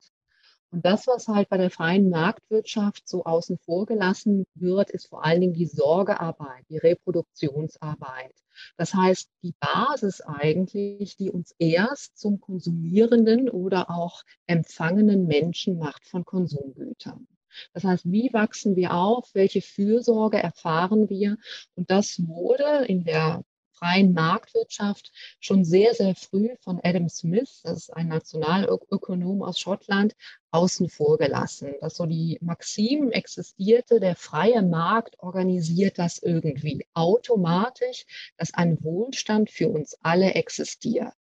Und 0.71 0.87
das, 0.87 1.05
was 1.05 1.27
halt 1.27 1.49
bei 1.49 1.57
der 1.57 1.69
freien 1.69 2.09
Marktwirtschaft 2.09 3.07
so 3.07 3.25
außen 3.25 3.59
vor 3.59 3.85
gelassen 3.85 4.47
wird, 4.55 4.89
ist 4.89 5.05
vor 5.05 5.23
allen 5.23 5.41
Dingen 5.41 5.53
die 5.53 5.67
Sorgearbeit, 5.67 6.65
die 6.67 6.79
Reproduktionsarbeit. 6.79 8.33
Das 8.75 8.95
heißt, 8.95 9.29
die 9.43 9.53
Basis 9.59 10.21
eigentlich, 10.21 11.15
die 11.15 11.29
uns 11.29 11.53
erst 11.59 12.17
zum 12.17 12.41
konsumierenden 12.41 13.51
oder 13.51 13.91
auch 13.91 14.23
empfangenen 14.47 15.27
Menschen 15.27 15.77
macht 15.77 16.07
von 16.07 16.25
Konsumgütern. 16.25 17.27
Das 17.73 17.83
heißt, 17.83 18.11
wie 18.11 18.31
wachsen 18.33 18.75
wir 18.75 18.93
auf? 18.93 19.29
Welche 19.33 19.61
Fürsorge 19.61 20.37
erfahren 20.37 21.09
wir? 21.09 21.37
Und 21.75 21.89
das 21.89 22.19
wurde 22.27 22.85
in 22.85 23.03
der 23.03 23.43
freien 23.73 24.13
Marktwirtschaft 24.13 25.11
schon 25.39 25.65
sehr, 25.65 25.93
sehr 25.93 26.15
früh 26.15 26.49
von 26.61 26.79
Adam 26.83 27.09
Smith, 27.09 27.61
das 27.63 27.77
ist 27.77 27.89
ein 27.89 28.07
Nationalökonom 28.07 29.43
aus 29.43 29.59
Schottland, 29.59 30.15
außen 30.51 30.89
vor 30.89 31.17
gelassen. 31.17 31.73
Dass 31.81 31.97
so 31.97 32.05
die 32.05 32.37
Maxim 32.41 33.11
existierte, 33.11 33.99
der 33.99 34.15
freie 34.15 34.61
Markt 34.61 35.19
organisiert 35.19 35.99
das 35.99 36.19
irgendwie 36.19 36.85
automatisch, 36.93 38.05
dass 38.37 38.53
ein 38.53 38.81
Wohlstand 38.83 39.49
für 39.49 39.67
uns 39.67 39.97
alle 40.01 40.33
existiert. 40.33 41.13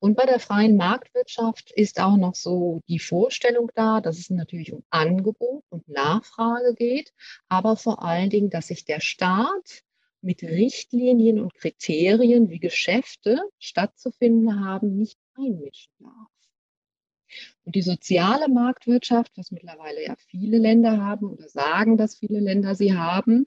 Und 0.00 0.16
bei 0.16 0.26
der 0.26 0.38
freien 0.38 0.76
Marktwirtschaft 0.76 1.72
ist 1.72 2.00
auch 2.00 2.16
noch 2.16 2.36
so 2.36 2.82
die 2.88 3.00
Vorstellung 3.00 3.70
da, 3.74 4.00
dass 4.00 4.18
es 4.18 4.30
natürlich 4.30 4.72
um 4.72 4.84
Angebot 4.90 5.64
und 5.70 5.88
Nachfrage 5.88 6.74
geht, 6.74 7.12
aber 7.48 7.76
vor 7.76 8.04
allen 8.04 8.30
Dingen, 8.30 8.50
dass 8.50 8.68
sich 8.68 8.84
der 8.84 9.00
Staat 9.00 9.82
mit 10.20 10.42
Richtlinien 10.42 11.40
und 11.40 11.54
Kriterien, 11.54 12.48
wie 12.48 12.60
Geschäfte 12.60 13.40
stattzufinden 13.58 14.64
haben, 14.64 14.96
nicht 14.96 15.18
einmischen 15.36 15.92
darf. 15.98 16.28
Und 17.64 17.74
die 17.74 17.82
soziale 17.82 18.48
Marktwirtschaft, 18.48 19.32
was 19.36 19.50
mittlerweile 19.50 20.04
ja 20.04 20.16
viele 20.28 20.58
Länder 20.58 21.04
haben 21.04 21.26
oder 21.26 21.48
sagen, 21.48 21.96
dass 21.96 22.16
viele 22.16 22.40
Länder 22.40 22.74
sie 22.74 22.96
haben, 22.96 23.46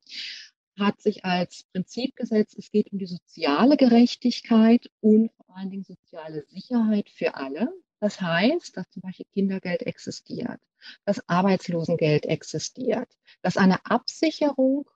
hat 0.78 1.02
sich 1.02 1.26
als 1.26 1.66
Prinzip 1.72 2.16
gesetzt, 2.16 2.58
es 2.58 2.72
geht 2.72 2.92
um 2.92 3.00
die 3.00 3.08
soziale 3.08 3.78
Gerechtigkeit 3.78 4.90
und 5.02 5.32
vor 5.52 5.60
allen 5.60 5.70
Dingen 5.70 5.84
soziale 5.84 6.46
Sicherheit 6.48 7.10
für 7.10 7.36
alle. 7.36 7.74
Das 8.00 8.22
heißt, 8.22 8.78
dass 8.78 8.90
zum 8.90 9.02
Beispiel 9.02 9.26
Kindergeld 9.34 9.82
existiert, 9.82 10.60
dass 11.06 11.28
Arbeitslosengeld 11.28 12.26
existiert, 12.26 13.10
dass 13.42 13.58
eine 13.58 13.86
Absicherung 13.86 14.90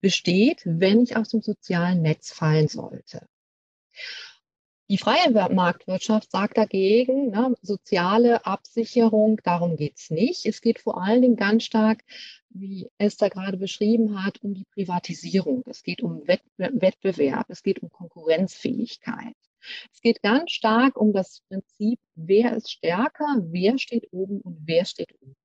besteht, 0.00 0.60
wenn 0.64 1.02
ich 1.02 1.16
aus 1.16 1.30
dem 1.30 1.40
sozialen 1.40 2.02
Netz 2.02 2.32
fallen 2.32 2.68
sollte. 2.68 3.26
Die 4.90 4.98
freie 4.98 5.30
Marktwirtschaft 5.30 6.30
sagt 6.30 6.58
dagegen, 6.58 7.30
ne, 7.30 7.54
soziale 7.62 8.44
Absicherung, 8.44 9.40
darum 9.42 9.76
geht 9.76 9.96
es 9.96 10.10
nicht. 10.10 10.44
Es 10.46 10.60
geht 10.60 10.80
vor 10.80 11.02
allen 11.02 11.22
Dingen 11.22 11.36
ganz 11.36 11.64
stark, 11.64 12.04
wie 12.50 12.90
Esther 12.98 13.30
gerade 13.30 13.56
beschrieben 13.56 14.22
hat, 14.22 14.42
um 14.42 14.54
die 14.54 14.66
Privatisierung. 14.74 15.62
Es 15.66 15.82
geht 15.82 16.02
um 16.02 16.26
Wettbewerb, 16.26 17.46
es 17.48 17.62
geht 17.62 17.82
um 17.82 17.90
Konkurrenzfähigkeit. 17.90 19.34
Es 19.92 20.00
geht 20.00 20.22
ganz 20.22 20.52
stark 20.52 20.96
um 20.96 21.12
das 21.12 21.42
Prinzip, 21.48 21.98
wer 22.14 22.56
ist 22.56 22.70
stärker, 22.70 23.38
wer 23.42 23.78
steht 23.78 24.08
oben 24.12 24.40
und 24.40 24.58
wer 24.64 24.84
steht 24.84 25.12
unten. 25.20 25.36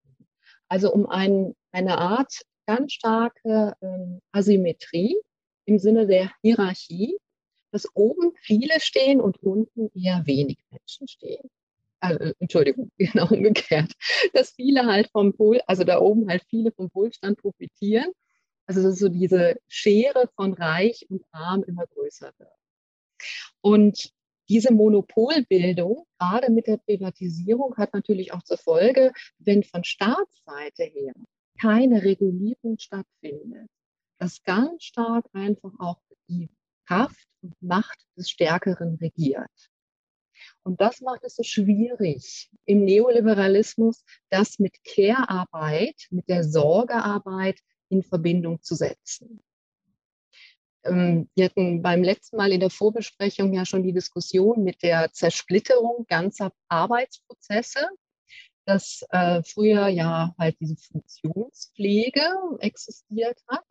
Also 0.68 0.92
um 0.92 1.06
ein, 1.08 1.56
eine 1.72 1.98
Art 1.98 2.42
ganz 2.65 2.94
starke 2.94 3.75
ähm, 3.82 4.22
Asymmetrie 4.32 5.15
im 5.65 5.80
Sinne 5.80 6.08
der 6.08 6.32
Hierarchie, 6.42 7.18
dass 7.72 7.88
oben 7.96 8.34
viele 8.42 8.80
stehen 8.80 9.20
und 9.20 9.38
unten 9.42 9.89
eher 9.94 10.25
wenig 10.25 10.58
Menschen 10.70 11.08
stehen. 11.08 11.50
Also, 12.00 12.34
Entschuldigung, 12.39 12.92
genau 12.98 13.27
umgekehrt, 13.30 13.94
dass 14.34 14.51
viele 14.51 14.86
halt 14.86 15.10
vom 15.12 15.34
Pol, 15.34 15.62
also 15.68 15.84
da 15.84 16.00
oben 16.00 16.30
halt 16.30 16.44
viele 16.50 16.72
vom 16.72 16.89
Wohlstand 16.94 17.38
profitieren. 17.39 18.12
Also 18.65 18.82
dass 18.82 18.98
so 18.98 19.10
diese 19.10 19.58
Schere 19.68 20.30
von 20.36 20.53
Reich 20.53 21.06
und 21.10 21.24
Arm 21.32 21.63
immer 21.63 21.86
größer 21.86 22.32
wird. 22.38 22.50
Und 23.62 24.12
diese 24.50 24.74
Monopolbildung, 24.74 26.05
gerade 26.20 26.51
mit 26.51 26.67
der 26.67 26.77
Privatisierung, 26.77 27.75
hat 27.77 27.93
natürlich 27.93 28.34
auch 28.34 28.43
zur 28.43 28.58
Folge, 28.58 29.13
wenn 29.38 29.63
von 29.63 29.84
Staatsseite 29.84 30.84
her 30.84 31.13
keine 31.60 32.03
Regulierung 32.03 32.77
stattfindet, 32.77 33.70
dass 34.20 34.43
ganz 34.43 34.84
stark 34.84 35.25
einfach 35.34 35.72
auch 35.79 36.01
die 36.27 36.50
Kraft 36.86 37.27
und 37.41 37.55
Macht 37.62 38.05
des 38.17 38.29
Stärkeren 38.29 38.96
regiert. 38.96 39.50
Und 40.63 40.82
das 40.82 41.01
macht 41.01 41.24
es 41.24 41.36
so 41.36 41.43
schwierig 41.43 42.50
im 42.65 42.84
Neoliberalismus, 42.84 44.03
das 44.29 44.60
mit 44.60 44.84
Care-Arbeit, 44.84 46.08
mit 46.10 46.27
der 46.27 46.43
Sorgearbeit 46.43 47.60
in 47.89 48.03
Verbindung 48.03 48.62
zu 48.62 48.75
setzen. 48.75 49.39
Ähm, 50.85 51.29
wir 51.35 51.45
hatten 51.45 51.81
beim 51.81 52.03
letzten 52.03 52.37
Mal 52.37 52.51
in 52.51 52.59
der 52.59 52.69
Vorbesprechung 52.69 53.53
ja 53.53 53.65
schon 53.65 53.83
die 53.83 53.93
Diskussion 53.93 54.63
mit 54.63 54.83
der 54.83 55.11
Zersplitterung 55.11 56.05
ganzer 56.07 56.51
Arbeitsprozesse, 56.69 57.87
dass 58.65 59.03
äh, 59.09 59.41
früher 59.43 59.87
ja 59.87 60.33
halt 60.37 60.57
diese 60.59 60.77
Funktionspflege 60.77 62.21
existiert 62.59 63.39
hat 63.47 63.65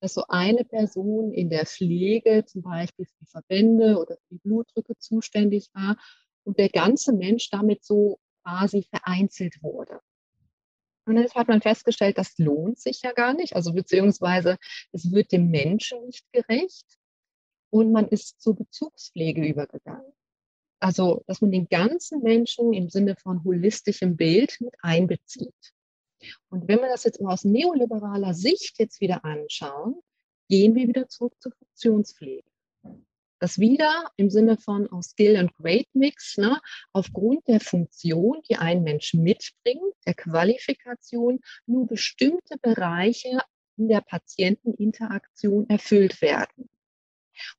dass 0.00 0.14
so 0.14 0.24
eine 0.28 0.64
Person 0.64 1.32
in 1.32 1.50
der 1.50 1.66
Pflege 1.66 2.44
zum 2.46 2.62
Beispiel 2.62 3.04
für 3.04 3.16
die 3.20 3.26
Verbände 3.26 3.98
oder 3.98 4.16
für 4.16 4.34
die 4.34 4.38
Blutdrücke 4.38 4.96
zuständig 4.98 5.70
war 5.74 5.96
und 6.44 6.58
der 6.58 6.70
ganze 6.70 7.12
Mensch 7.12 7.50
damit 7.50 7.84
so 7.84 8.18
quasi 8.42 8.82
vereinzelt 8.82 9.62
wurde. 9.62 10.00
Und 11.10 11.16
dann 11.16 11.28
hat 11.28 11.48
man 11.48 11.60
festgestellt, 11.60 12.18
das 12.18 12.38
lohnt 12.38 12.78
sich 12.78 13.02
ja 13.02 13.10
gar 13.10 13.34
nicht, 13.34 13.56
also 13.56 13.72
beziehungsweise 13.72 14.58
es 14.92 15.10
wird 15.10 15.32
dem 15.32 15.50
Menschen 15.50 16.06
nicht 16.06 16.24
gerecht 16.30 16.86
und 17.70 17.90
man 17.90 18.06
ist 18.06 18.40
zur 18.40 18.54
Bezugspflege 18.54 19.44
übergegangen. 19.44 20.12
also 20.78 21.24
dass 21.26 21.40
man 21.40 21.50
den 21.50 21.66
ganzen 21.68 22.22
Menschen 22.22 22.72
im 22.72 22.90
Sinne 22.90 23.16
von 23.16 23.42
holistischem 23.42 24.16
Bild 24.16 24.56
mit 24.60 24.74
einbezieht. 24.82 25.74
Und 26.48 26.68
wenn 26.68 26.78
wir 26.78 26.88
das 26.88 27.02
jetzt 27.02 27.20
aus 27.20 27.42
neoliberaler 27.42 28.32
Sicht 28.32 28.78
jetzt 28.78 29.00
wieder 29.00 29.24
anschauen, 29.24 29.96
gehen 30.48 30.76
wir 30.76 30.86
wieder 30.86 31.08
zurück 31.08 31.34
zur 31.40 31.50
Funktionspflege. 31.52 32.49
Das 33.40 33.58
wieder 33.58 34.10
im 34.16 34.28
Sinne 34.28 34.58
von 34.58 34.86
auch 34.92 35.02
Skill 35.02 35.36
and 35.36 35.54
Great 35.56 35.88
Mix, 35.94 36.36
ne, 36.36 36.60
aufgrund 36.92 37.48
der 37.48 37.60
Funktion, 37.60 38.42
die 38.48 38.56
ein 38.56 38.82
Mensch 38.82 39.14
mitbringt, 39.14 39.94
der 40.06 40.14
Qualifikation, 40.14 41.40
nur 41.66 41.86
bestimmte 41.86 42.58
Bereiche 42.60 43.40
in 43.78 43.88
der 43.88 44.02
Patienteninteraktion 44.02 45.68
erfüllt 45.70 46.20
werden. 46.20 46.68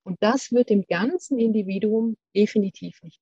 Und 0.03 0.17
das 0.21 0.51
wird 0.51 0.69
dem 0.69 0.85
ganzen 0.85 1.39
Individuum 1.39 2.15
definitiv 2.35 3.01
nicht 3.01 3.19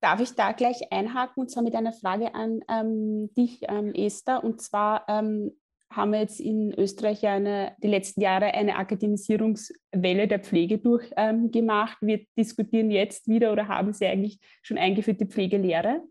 Darf 0.00 0.20
ich 0.20 0.32
da 0.34 0.52
gleich 0.52 0.92
einhaken 0.92 1.40
und 1.40 1.50
zwar 1.50 1.62
mit 1.62 1.74
einer 1.74 1.92
Frage 1.92 2.34
an 2.34 2.60
ähm, 2.68 3.34
dich, 3.34 3.62
ähm, 3.62 3.92
Esther? 3.94 4.44
Und 4.44 4.60
zwar 4.62 5.04
ähm, 5.08 5.58
haben 5.90 6.12
wir 6.12 6.20
jetzt 6.20 6.40
in 6.40 6.72
Österreich 6.74 7.26
eine, 7.26 7.72
die 7.82 7.88
letzten 7.88 8.20
Jahre 8.20 8.46
eine 8.46 8.76
Akademisierungswelle 8.76 10.28
der 10.28 10.40
Pflege 10.40 10.78
durchgemacht. 10.78 11.98
wir 12.00 12.20
diskutieren 12.36 12.90
jetzt 12.90 13.26
wieder 13.26 13.52
oder 13.52 13.68
haben 13.68 13.92
sie 13.92 14.06
eigentlich 14.06 14.38
schon 14.62 14.78
eingeführt, 14.78 15.20
die 15.20 15.26
Pflegelehre. 15.26 16.02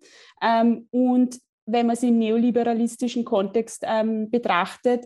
Ähm, 0.42 0.88
und 0.92 1.40
wenn 1.66 1.86
man 1.86 1.96
sie 1.96 2.08
im 2.08 2.18
neoliberalistischen 2.18 3.24
Kontext 3.24 3.84
ähm, 3.86 4.32
betrachtet, 4.32 5.06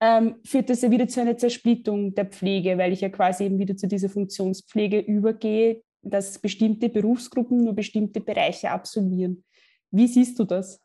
ähm, 0.00 0.36
führt 0.44 0.68
das 0.70 0.82
ja 0.82 0.90
wieder 0.90 1.08
zu 1.08 1.20
einer 1.20 1.36
Zersplittung 1.36 2.14
der 2.14 2.26
Pflege, 2.26 2.76
weil 2.78 2.92
ich 2.92 3.00
ja 3.00 3.08
quasi 3.08 3.44
eben 3.44 3.58
wieder 3.58 3.76
zu 3.76 3.88
dieser 3.88 4.10
Funktionspflege 4.10 5.00
übergehe, 5.00 5.82
dass 6.02 6.38
bestimmte 6.38 6.88
Berufsgruppen 6.88 7.64
nur 7.64 7.74
bestimmte 7.74 8.20
Bereiche 8.20 8.70
absolvieren. 8.70 9.44
Wie 9.90 10.06
siehst 10.06 10.38
du 10.38 10.44
das? 10.44 10.80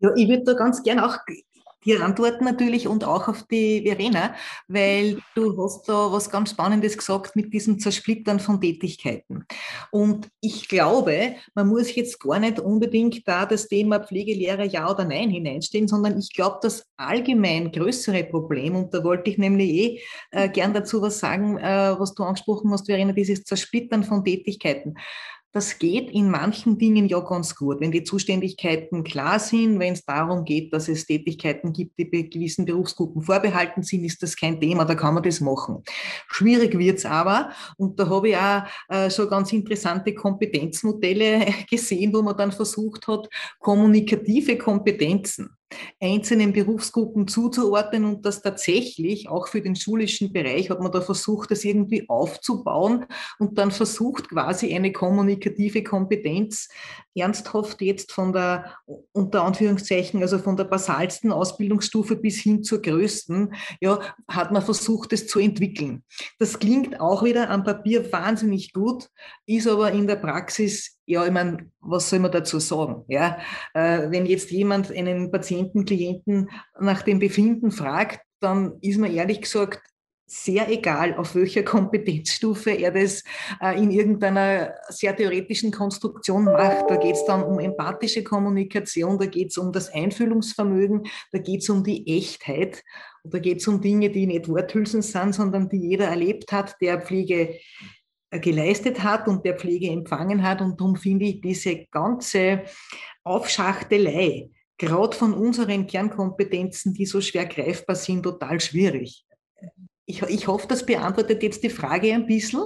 Ja, 0.00 0.10
ich 0.16 0.28
würde 0.28 0.44
da 0.44 0.52
ganz 0.54 0.82
gern 0.82 1.00
auch 1.00 1.18
dir 1.84 2.04
antworten 2.04 2.44
natürlich 2.44 2.88
und 2.88 3.04
auch 3.04 3.28
auf 3.28 3.44
die 3.44 3.82
Verena, 3.82 4.34
weil 4.66 5.18
du 5.34 5.62
hast 5.62 5.88
da 5.88 6.12
was 6.12 6.30
ganz 6.30 6.50
Spannendes 6.50 6.96
gesagt 6.98 7.36
mit 7.36 7.52
diesem 7.52 7.78
Zersplittern 7.78 8.40
von 8.40 8.60
Tätigkeiten. 8.60 9.44
Und 9.90 10.28
ich 10.40 10.68
glaube, 10.68 11.36
man 11.54 11.68
muss 11.68 11.94
jetzt 11.94 12.20
gar 12.20 12.38
nicht 12.38 12.58
unbedingt 12.58 13.26
da 13.26 13.46
das 13.46 13.68
Thema 13.68 14.00
Pflegelehrer 14.00 14.64
ja 14.64 14.90
oder 14.90 15.04
nein 15.04 15.30
hineinstellen, 15.30 15.88
sondern 15.88 16.18
ich 16.18 16.32
glaube, 16.32 16.58
das 16.62 16.86
allgemein 16.96 17.70
größere 17.70 18.24
Problem, 18.24 18.76
und 18.76 18.92
da 18.92 19.04
wollte 19.04 19.30
ich 19.30 19.38
nämlich 19.38 19.70
eh 19.70 20.00
äh, 20.30 20.48
gern 20.48 20.74
dazu 20.74 21.00
was 21.00 21.18
sagen, 21.18 21.58
äh, 21.58 21.94
was 21.98 22.14
du 22.14 22.24
angesprochen 22.24 22.70
hast, 22.72 22.86
Verena, 22.86 23.12
dieses 23.12 23.44
Zersplittern 23.44 24.04
von 24.04 24.24
Tätigkeiten. 24.24 24.94
Das 25.52 25.78
geht 25.78 26.10
in 26.10 26.30
manchen 26.30 26.76
Dingen 26.76 27.08
ja 27.08 27.20
ganz 27.20 27.54
gut, 27.54 27.80
wenn 27.80 27.90
die 27.90 28.04
Zuständigkeiten 28.04 29.02
klar 29.02 29.38
sind, 29.38 29.78
wenn 29.78 29.94
es 29.94 30.04
darum 30.04 30.44
geht, 30.44 30.74
dass 30.74 30.88
es 30.88 31.06
Tätigkeiten 31.06 31.72
gibt, 31.72 31.98
die 31.98 32.04
bei 32.04 32.22
gewissen 32.22 32.66
Berufsgruppen 32.66 33.22
vorbehalten 33.22 33.82
sind, 33.82 34.04
ist 34.04 34.22
das 34.22 34.36
kein 34.36 34.60
Thema, 34.60 34.84
da 34.84 34.94
kann 34.94 35.14
man 35.14 35.22
das 35.22 35.40
machen. 35.40 35.82
Schwierig 36.28 36.76
wird's 36.78 37.06
aber, 37.06 37.50
und 37.78 37.98
da 37.98 38.10
habe 38.10 38.28
ich 38.28 38.36
auch 38.36 38.62
äh, 38.88 39.08
so 39.08 39.26
ganz 39.26 39.50
interessante 39.54 40.14
Kompetenzmodelle 40.14 41.46
gesehen, 41.70 42.12
wo 42.12 42.20
man 42.20 42.36
dann 42.36 42.52
versucht 42.52 43.08
hat, 43.08 43.26
kommunikative 43.58 44.58
Kompetenzen 44.58 45.56
einzelnen 46.00 46.52
Berufsgruppen 46.52 47.28
zuzuordnen 47.28 48.04
und 48.04 48.24
das 48.24 48.42
tatsächlich 48.42 49.28
auch 49.28 49.48
für 49.48 49.60
den 49.60 49.76
schulischen 49.76 50.32
Bereich 50.32 50.70
hat 50.70 50.80
man 50.80 50.92
da 50.92 51.00
versucht, 51.00 51.50
das 51.50 51.64
irgendwie 51.64 52.08
aufzubauen 52.08 53.06
und 53.38 53.58
dann 53.58 53.70
versucht 53.70 54.30
quasi 54.30 54.74
eine 54.74 54.92
kommunikative 54.92 55.82
Kompetenz 55.82 56.68
ernsthaft 57.14 57.82
jetzt 57.82 58.12
von 58.12 58.32
der, 58.32 58.76
unter 59.12 59.42
Anführungszeichen, 59.44 60.22
also 60.22 60.38
von 60.38 60.56
der 60.56 60.64
basalsten 60.64 61.32
Ausbildungsstufe 61.32 62.16
bis 62.16 62.38
hin 62.38 62.62
zur 62.62 62.80
größten, 62.80 63.54
ja, 63.80 64.00
hat 64.28 64.52
man 64.52 64.62
versucht, 64.62 65.12
es 65.12 65.26
zu 65.26 65.40
entwickeln. 65.40 66.04
Das 66.38 66.58
klingt 66.58 67.00
auch 67.00 67.24
wieder 67.24 67.50
am 67.50 67.64
Papier 67.64 68.10
wahnsinnig 68.12 68.72
gut, 68.72 69.08
ist 69.46 69.66
aber 69.66 69.92
in 69.92 70.06
der 70.06 70.16
Praxis, 70.16 70.97
ja, 71.08 71.24
ich 71.24 71.32
meine, 71.32 71.70
was 71.80 72.10
soll 72.10 72.18
man 72.18 72.30
dazu 72.30 72.58
sagen? 72.60 73.04
Ja, 73.08 73.38
äh, 73.72 74.10
wenn 74.10 74.26
jetzt 74.26 74.50
jemand 74.50 74.92
einen 74.92 75.30
Patienten, 75.30 75.86
Klienten 75.86 76.50
nach 76.78 77.00
dem 77.00 77.18
Befinden 77.18 77.70
fragt, 77.70 78.20
dann 78.40 78.76
ist 78.82 78.98
man 78.98 79.12
ehrlich 79.12 79.40
gesagt 79.40 79.80
sehr 80.26 80.70
egal, 80.70 81.14
auf 81.14 81.34
welcher 81.34 81.62
Kompetenzstufe 81.62 82.72
er 82.72 82.92
das 82.92 83.24
äh, 83.62 83.82
in 83.82 83.90
irgendeiner 83.90 84.74
sehr 84.90 85.16
theoretischen 85.16 85.72
Konstruktion 85.72 86.44
macht. 86.44 86.90
Da 86.90 86.96
geht 86.96 87.14
es 87.14 87.24
dann 87.24 87.42
um 87.42 87.58
empathische 87.58 88.22
Kommunikation, 88.22 89.18
da 89.18 89.24
geht 89.24 89.48
es 89.48 89.56
um 89.56 89.72
das 89.72 89.90
Einfühlungsvermögen, 89.90 91.04
da 91.32 91.38
geht 91.38 91.62
es 91.62 91.70
um 91.70 91.82
die 91.82 92.06
Echtheit 92.18 92.84
und 93.22 93.32
da 93.32 93.38
geht 93.38 93.60
es 93.60 93.68
um 93.68 93.80
Dinge, 93.80 94.10
die 94.10 94.26
nicht 94.26 94.48
Worthülsen 94.48 95.00
sind, 95.00 95.34
sondern 95.34 95.70
die 95.70 95.88
jeder 95.88 96.08
erlebt 96.08 96.52
hat, 96.52 96.76
der 96.82 97.00
Pflege 97.00 97.58
geleistet 98.30 99.02
hat 99.02 99.28
und 99.28 99.44
der 99.44 99.56
Pflege 99.56 99.88
empfangen 99.88 100.42
hat. 100.42 100.60
Und 100.60 100.80
darum 100.80 100.96
finde 100.96 101.26
ich 101.26 101.40
diese 101.40 101.86
ganze 101.90 102.64
Aufschachtelei, 103.24 104.50
gerade 104.76 105.16
von 105.16 105.32
unseren 105.32 105.86
Kernkompetenzen, 105.86 106.94
die 106.94 107.06
so 107.06 107.20
schwer 107.20 107.46
greifbar 107.46 107.96
sind, 107.96 108.22
total 108.22 108.60
schwierig 108.60 109.24
ich, 110.08 110.22
ich 110.22 110.46
hoffe, 110.46 110.66
das 110.66 110.86
beantwortet 110.86 111.42
jetzt 111.42 111.62
die 111.62 111.68
Frage 111.68 112.14
ein 112.14 112.26
bisschen. 112.26 112.62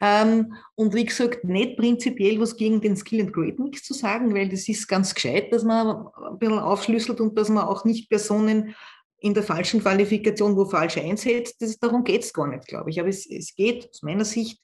Ähm, 0.00 0.54
und 0.76 0.94
wie 0.94 1.04
gesagt, 1.04 1.42
nicht 1.42 1.76
prinzipiell 1.76 2.40
was 2.40 2.56
gegen 2.56 2.80
den 2.80 2.96
Skill 2.96 3.22
and 3.22 3.32
Grade 3.32 3.60
Mix 3.60 3.82
zu 3.82 3.92
sagen, 3.92 4.32
weil 4.34 4.48
das 4.48 4.68
ist 4.68 4.86
ganz 4.86 5.12
gescheit, 5.12 5.52
dass 5.52 5.64
man 5.64 6.06
ein 6.06 6.38
bisschen 6.38 6.60
aufschlüsselt 6.60 7.20
und 7.20 7.36
dass 7.36 7.48
man 7.48 7.64
auch 7.64 7.84
nicht 7.84 8.08
Personen 8.08 8.76
in 9.18 9.34
der 9.34 9.42
falschen 9.42 9.80
Qualifikation 9.80 10.56
wo 10.56 10.64
falsch 10.64 10.96
einsetzt. 10.96 11.60
Das, 11.60 11.76
darum 11.80 12.04
geht 12.04 12.22
es 12.22 12.32
gar 12.32 12.46
nicht, 12.46 12.68
glaube 12.68 12.90
ich. 12.90 13.00
Aber 13.00 13.08
es, 13.08 13.26
es 13.28 13.56
geht 13.56 13.88
aus 13.90 14.02
meiner 14.02 14.24
Sicht 14.24 14.60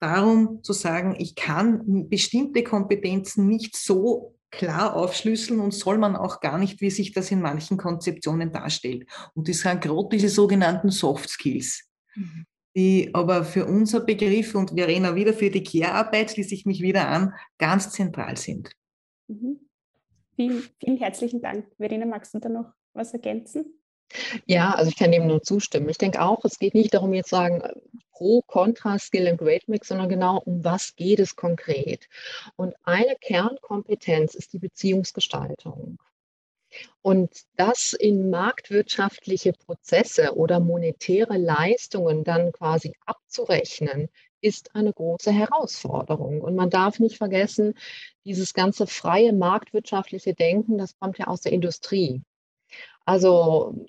darum 0.00 0.62
zu 0.62 0.72
sagen, 0.72 1.16
ich 1.18 1.34
kann 1.34 2.08
bestimmte 2.08 2.62
Kompetenzen 2.62 3.46
nicht 3.46 3.76
so 3.76 4.34
klar 4.50 4.94
aufschlüsseln 4.94 5.60
und 5.60 5.72
soll 5.72 5.98
man 5.98 6.16
auch 6.16 6.40
gar 6.40 6.58
nicht, 6.58 6.80
wie 6.80 6.90
sich 6.90 7.12
das 7.12 7.30
in 7.30 7.40
manchen 7.40 7.76
Konzeptionen 7.76 8.52
darstellt. 8.52 9.06
Und 9.34 9.48
das 9.48 9.60
sind 9.60 9.80
gerade 9.80 10.08
diese 10.12 10.28
sogenannten 10.28 10.90
Soft 10.90 11.28
Skills, 11.28 11.88
mhm. 12.14 12.46
die 12.74 13.10
aber 13.12 13.44
für 13.44 13.66
unser 13.66 14.00
Begriff 14.00 14.54
und 14.54 14.70
Verena 14.70 15.14
wieder 15.14 15.34
für 15.34 15.50
die 15.50 15.62
Care-Arbeit, 15.62 16.30
schließe 16.30 16.54
ich 16.54 16.66
mich 16.66 16.80
wieder 16.80 17.08
an, 17.08 17.34
ganz 17.58 17.90
zentral 17.90 18.36
sind. 18.36 18.70
Mhm. 19.28 19.60
Vielen, 20.36 20.62
vielen 20.78 20.96
herzlichen 20.98 21.40
Dank. 21.40 21.66
Verena, 21.76 22.06
magst 22.06 22.34
du 22.34 22.38
da 22.38 22.48
noch 22.48 22.72
was 22.92 23.12
ergänzen? 23.12 23.80
Ja, 24.46 24.72
also 24.72 24.90
ich 24.90 24.96
kann 24.96 25.10
dem 25.10 25.26
nur 25.26 25.42
zustimmen. 25.42 25.88
Ich 25.88 25.98
denke 25.98 26.22
auch, 26.22 26.44
es 26.44 26.58
geht 26.58 26.74
nicht 26.74 26.94
darum, 26.94 27.12
jetzt 27.12 27.30
zu 27.30 27.36
sagen, 27.36 27.62
pro, 28.16 28.42
contra, 28.42 28.98
Skill 28.98 29.28
and 29.28 29.38
Grade 29.38 29.64
Mix, 29.66 29.88
sondern 29.88 30.08
genau 30.08 30.38
um 30.38 30.64
was 30.64 30.96
geht 30.96 31.20
es 31.20 31.36
konkret. 31.36 32.08
Und 32.56 32.74
eine 32.84 33.14
Kernkompetenz 33.20 34.34
ist 34.34 34.52
die 34.52 34.58
Beziehungsgestaltung. 34.58 35.98
Und 37.02 37.30
das 37.56 37.92
in 37.92 38.30
marktwirtschaftliche 38.30 39.52
Prozesse 39.52 40.34
oder 40.34 40.60
monetäre 40.60 41.36
Leistungen 41.36 42.24
dann 42.24 42.52
quasi 42.52 42.94
abzurechnen, 43.04 44.08
ist 44.40 44.74
eine 44.74 44.92
große 44.92 45.32
Herausforderung. 45.32 46.40
Und 46.40 46.54
man 46.54 46.70
darf 46.70 46.98
nicht 46.98 47.16
vergessen, 47.16 47.74
dieses 48.24 48.52
ganze 48.52 48.86
freie 48.86 49.32
marktwirtschaftliche 49.32 50.34
Denken, 50.34 50.78
das 50.78 50.98
kommt 50.98 51.18
ja 51.18 51.26
aus 51.26 51.42
der 51.42 51.52
Industrie. 51.52 52.22
Also 53.04 53.86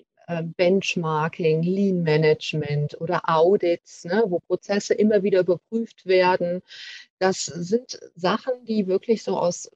Benchmarking, 0.56 1.62
Lean 1.62 2.02
Management 2.02 3.00
oder 3.00 3.22
Audits, 3.28 4.04
ne, 4.04 4.24
wo 4.26 4.40
Prozesse 4.40 4.94
immer 4.94 5.22
wieder 5.22 5.40
überprüft 5.40 6.06
werden. 6.06 6.62
Das 7.18 7.46
sind 7.46 7.98
Sachen, 8.14 8.52
die 8.66 8.86
wirklich 8.86 9.22
so 9.22 9.38
aus 9.38 9.70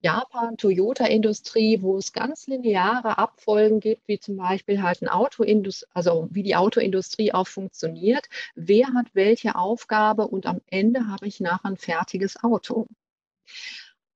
Japan, 0.00 0.56
Toyota-Industrie, 0.56 1.82
wo 1.82 1.98
es 1.98 2.12
ganz 2.12 2.46
lineare 2.46 3.18
Abfolgen 3.18 3.80
gibt, 3.80 4.06
wie 4.06 4.20
zum 4.20 4.36
Beispiel 4.36 4.82
halt 4.82 5.02
ein 5.02 5.08
Autoindustrie, 5.08 5.88
also 5.92 6.28
wie 6.30 6.44
die 6.44 6.56
Autoindustrie 6.56 7.32
auch 7.32 7.48
funktioniert. 7.48 8.28
Wer 8.54 8.88
hat 8.94 9.06
welche 9.14 9.56
Aufgabe 9.56 10.28
und 10.28 10.46
am 10.46 10.60
Ende 10.66 11.08
habe 11.08 11.26
ich 11.26 11.40
nachher 11.40 11.66
ein 11.70 11.76
fertiges 11.76 12.42
Auto. 12.42 12.86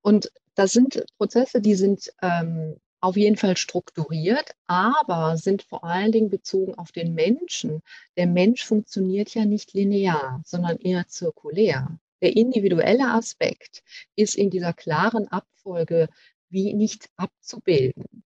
Und 0.03 0.31
das 0.55 0.73
sind 0.73 1.05
Prozesse, 1.17 1.61
die 1.61 1.75
sind 1.75 2.13
ähm, 2.23 2.77
auf 3.03 3.17
jeden 3.17 3.37
Fall 3.37 3.57
strukturiert, 3.57 4.55
aber 4.67 5.37
sind 5.37 5.63
vor 5.63 5.85
allen 5.85 6.13
Dingen 6.13 6.31
bezogen 6.31 6.77
auf 6.77 6.93
den 6.93 7.15
Menschen. 7.15 7.83
Der 8.17 8.27
Mensch 8.27 8.65
funktioniert 8.65 9.35
ja 9.35 9.45
nicht 9.45 9.75
linear, 9.75 10.41
sondern 10.47 10.79
eher 10.79 11.09
zirkulär. 11.09 11.99
Der 12.23 12.37
individuelle 12.37 13.09
Aspekt 13.09 13.83
ist 14.15 14.37
in 14.37 14.51
dieser 14.51 14.73
klaren 14.73 15.27
Abfolge 15.29 16.09
wie 16.49 16.73
nicht 16.75 17.09
abzubilden. 17.17 18.23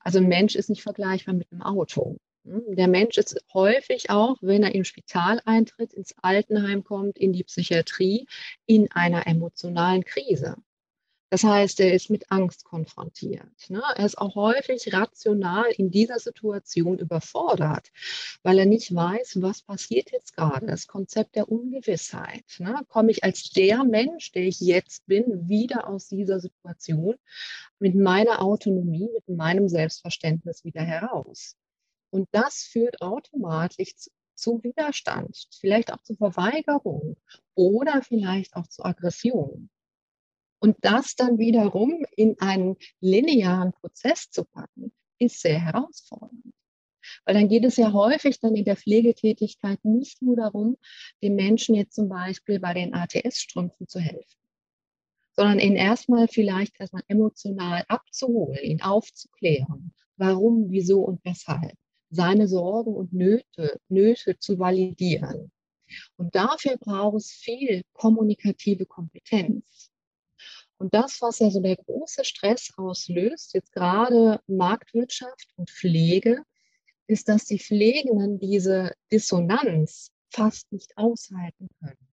Also 0.00 0.18
ein 0.18 0.28
Mensch 0.28 0.56
ist 0.56 0.68
nicht 0.68 0.82
vergleichbar 0.82 1.34
mit 1.34 1.50
einem 1.50 1.62
Auto. 1.62 2.18
Hm, 2.44 2.76
der 2.76 2.88
Mensch 2.88 3.16
ist 3.16 3.42
häufig 3.54 4.10
auch, 4.10 4.36
wenn 4.42 4.62
er 4.62 4.74
im 4.74 4.84
Spital 4.84 5.40
eintritt, 5.46 5.94
ins 5.94 6.14
Altenheim 6.20 6.84
kommt, 6.84 7.18
in 7.18 7.32
die 7.32 7.44
Psychiatrie, 7.44 8.26
in 8.66 8.90
einer 8.92 9.26
emotionalen 9.26 10.04
Krise. 10.04 10.56
Das 11.32 11.44
heißt, 11.44 11.80
er 11.80 11.94
ist 11.94 12.10
mit 12.10 12.30
Angst 12.30 12.62
konfrontiert. 12.64 13.70
Ne? 13.70 13.82
Er 13.96 14.04
ist 14.04 14.18
auch 14.18 14.34
häufig 14.34 14.92
rational 14.92 15.64
in 15.78 15.90
dieser 15.90 16.18
Situation 16.18 16.98
überfordert, 16.98 17.88
weil 18.42 18.58
er 18.58 18.66
nicht 18.66 18.94
weiß, 18.94 19.40
was 19.40 19.62
passiert 19.62 20.12
jetzt 20.12 20.36
gerade. 20.36 20.66
Das 20.66 20.86
Konzept 20.86 21.34
der 21.36 21.50
Ungewissheit. 21.50 22.44
Ne? 22.58 22.82
Komme 22.86 23.12
ich 23.12 23.24
als 23.24 23.48
der 23.48 23.82
Mensch, 23.84 24.32
der 24.32 24.42
ich 24.42 24.60
jetzt 24.60 25.06
bin, 25.06 25.48
wieder 25.48 25.88
aus 25.88 26.08
dieser 26.08 26.38
Situation 26.38 27.14
mit 27.78 27.94
meiner 27.94 28.42
Autonomie, 28.42 29.08
mit 29.14 29.26
meinem 29.34 29.70
Selbstverständnis 29.70 30.64
wieder 30.64 30.82
heraus? 30.82 31.56
Und 32.10 32.28
das 32.32 32.64
führt 32.64 33.00
automatisch 33.00 33.96
zu, 33.96 34.10
zu 34.34 34.62
Widerstand, 34.62 35.48
vielleicht 35.58 35.94
auch 35.94 36.02
zu 36.02 36.14
Verweigerung 36.14 37.16
oder 37.54 38.02
vielleicht 38.02 38.54
auch 38.54 38.66
zu 38.66 38.84
Aggression. 38.84 39.70
Und 40.62 40.76
das 40.82 41.16
dann 41.16 41.38
wiederum 41.38 42.06
in 42.14 42.38
einen 42.38 42.76
linearen 43.00 43.72
Prozess 43.72 44.30
zu 44.30 44.44
packen, 44.44 44.92
ist 45.18 45.40
sehr 45.40 45.58
herausfordernd. 45.58 46.54
Weil 47.24 47.34
dann 47.34 47.48
geht 47.48 47.64
es 47.64 47.76
ja 47.76 47.92
häufig 47.92 48.38
dann 48.38 48.54
in 48.54 48.64
der 48.64 48.76
Pflegetätigkeit 48.76 49.84
nicht 49.84 50.22
nur 50.22 50.36
darum, 50.36 50.76
dem 51.20 51.34
Menschen 51.34 51.74
jetzt 51.74 51.96
zum 51.96 52.08
Beispiel 52.08 52.60
bei 52.60 52.74
den 52.74 52.94
ATS-Strümpfen 52.94 53.88
zu 53.88 53.98
helfen, 53.98 54.38
sondern 55.32 55.58
ihn 55.58 55.74
erstmal 55.74 56.28
vielleicht 56.28 56.78
erstmal 56.78 57.02
emotional 57.08 57.82
abzuholen, 57.88 58.62
ihn 58.62 58.82
aufzuklären, 58.82 59.92
warum, 60.16 60.70
wieso 60.70 61.00
und 61.00 61.24
weshalb 61.24 61.74
seine 62.10 62.46
Sorgen 62.46 62.94
und 62.94 63.12
Nöte, 63.12 63.80
Nöte 63.88 64.38
zu 64.38 64.60
validieren. 64.60 65.50
Und 66.16 66.36
dafür 66.36 66.76
braucht 66.76 67.16
es 67.16 67.32
viel 67.32 67.82
kommunikative 67.94 68.86
Kompetenz. 68.86 69.91
Und 70.82 70.92
das, 70.92 71.22
was 71.22 71.38
ja 71.38 71.48
so 71.48 71.60
der 71.60 71.76
große 71.76 72.24
Stress 72.24 72.70
auslöst, 72.76 73.54
jetzt 73.54 73.72
gerade 73.72 74.40
Marktwirtschaft 74.48 75.46
und 75.54 75.70
Pflege, 75.70 76.42
ist, 77.06 77.28
dass 77.28 77.44
die 77.44 77.60
Pflegenden 77.60 78.40
diese 78.40 78.90
Dissonanz 79.12 80.10
fast 80.28 80.72
nicht 80.72 80.98
aushalten 80.98 81.68
können. 81.78 82.08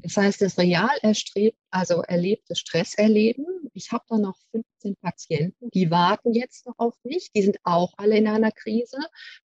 Das 0.00 0.16
heißt, 0.16 0.40
das 0.40 0.56
real 0.56 0.96
erstrebt, 1.02 1.58
also 1.70 2.00
erlebte 2.00 2.56
Stresserleben. 2.56 3.44
Ich 3.74 3.92
habe 3.92 4.04
da 4.08 4.16
noch 4.16 4.38
15 4.52 4.96
Patienten, 5.02 5.68
die 5.74 5.90
warten 5.90 6.32
jetzt 6.32 6.64
noch 6.64 6.78
auf 6.78 6.94
mich. 7.04 7.30
Die 7.32 7.42
sind 7.42 7.58
auch 7.62 7.92
alle 7.98 8.16
in 8.16 8.26
einer 8.26 8.52
Krise. 8.52 8.96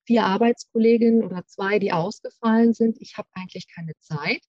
Vier 0.05 0.25
Arbeitskolleginnen 0.25 1.23
oder 1.23 1.47
zwei, 1.47 1.79
die 1.79 1.93
ausgefallen 1.93 2.75
sind. 2.75 3.01
Ich 3.01 3.17
habe 3.17 3.29
eigentlich 3.33 3.65
keine 3.73 3.93
Zeit. 4.01 4.43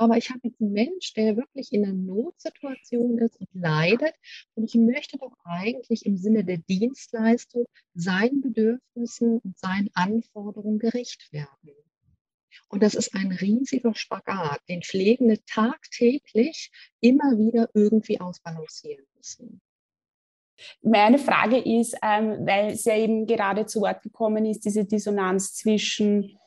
Aber 0.00 0.16
ich 0.16 0.30
habe 0.30 0.40
jetzt 0.44 0.62
einen 0.62 0.72
Mensch, 0.72 1.12
der 1.12 1.36
wirklich 1.36 1.74
in 1.74 1.84
einer 1.84 1.92
Notsituation 1.92 3.18
ist 3.18 3.38
und 3.38 3.48
leidet. 3.52 4.14
Und 4.54 4.64
ich 4.64 4.74
möchte 4.74 5.18
doch 5.18 5.36
eigentlich 5.44 6.06
im 6.06 6.16
Sinne 6.16 6.42
der 6.42 6.56
Dienstleistung 6.56 7.66
seinen 7.92 8.40
Bedürfnissen 8.40 9.40
und 9.40 9.58
seinen 9.58 9.90
Anforderungen 9.92 10.78
gerecht 10.78 11.30
werden. 11.32 11.74
Und 12.70 12.82
das 12.82 12.94
ist 12.94 13.14
ein 13.14 13.30
riesiger 13.30 13.94
Spagat, 13.94 14.60
den 14.70 14.80
Pflegende 14.80 15.44
tagtäglich 15.44 16.70
immer 17.00 17.36
wieder 17.36 17.68
irgendwie 17.74 18.20
ausbalancieren 18.20 19.04
müssen. 19.16 19.60
Meine 20.80 21.18
Frage 21.18 21.58
ist, 21.58 21.94
ähm, 22.02 22.46
weil 22.46 22.72
es 22.72 22.86
ja 22.86 22.96
eben 22.96 23.26
gerade 23.26 23.66
zu 23.66 23.82
Wort 23.82 24.02
gekommen 24.02 24.46
ist, 24.46 24.64
diese 24.64 24.86
Dissonanz 24.86 25.52
zwischen 25.52 26.38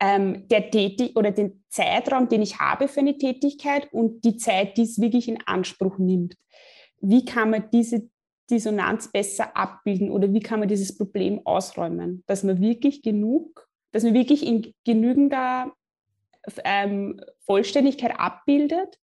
ähm, 0.00 0.48
der 0.48 0.70
Tätig 0.70 1.16
oder 1.16 1.30
den 1.30 1.64
Zeitraum, 1.68 2.28
den 2.28 2.42
ich 2.42 2.58
habe 2.58 2.88
für 2.88 3.00
eine 3.00 3.18
Tätigkeit 3.18 3.92
und 3.92 4.24
die 4.24 4.36
Zeit, 4.36 4.76
die 4.76 4.82
es 4.82 5.00
wirklich 5.00 5.28
in 5.28 5.38
Anspruch 5.46 5.98
nimmt. 5.98 6.34
Wie 7.00 7.24
kann 7.24 7.50
man 7.50 7.68
diese 7.72 8.08
Dissonanz 8.50 9.10
besser 9.10 9.56
abbilden 9.56 10.10
oder 10.10 10.32
wie 10.32 10.40
kann 10.40 10.60
man 10.60 10.68
dieses 10.68 10.96
Problem 10.96 11.40
ausräumen, 11.44 12.22
dass 12.26 12.44
man 12.44 12.60
wirklich 12.60 13.02
genug 13.02 13.66
dass 13.94 14.02
man 14.02 14.12
wirklich 14.12 14.44
in 14.44 14.74
genügender 14.84 15.72
ähm, 16.64 17.20
Vollständigkeit 17.46 18.18
abbildet, 18.18 18.98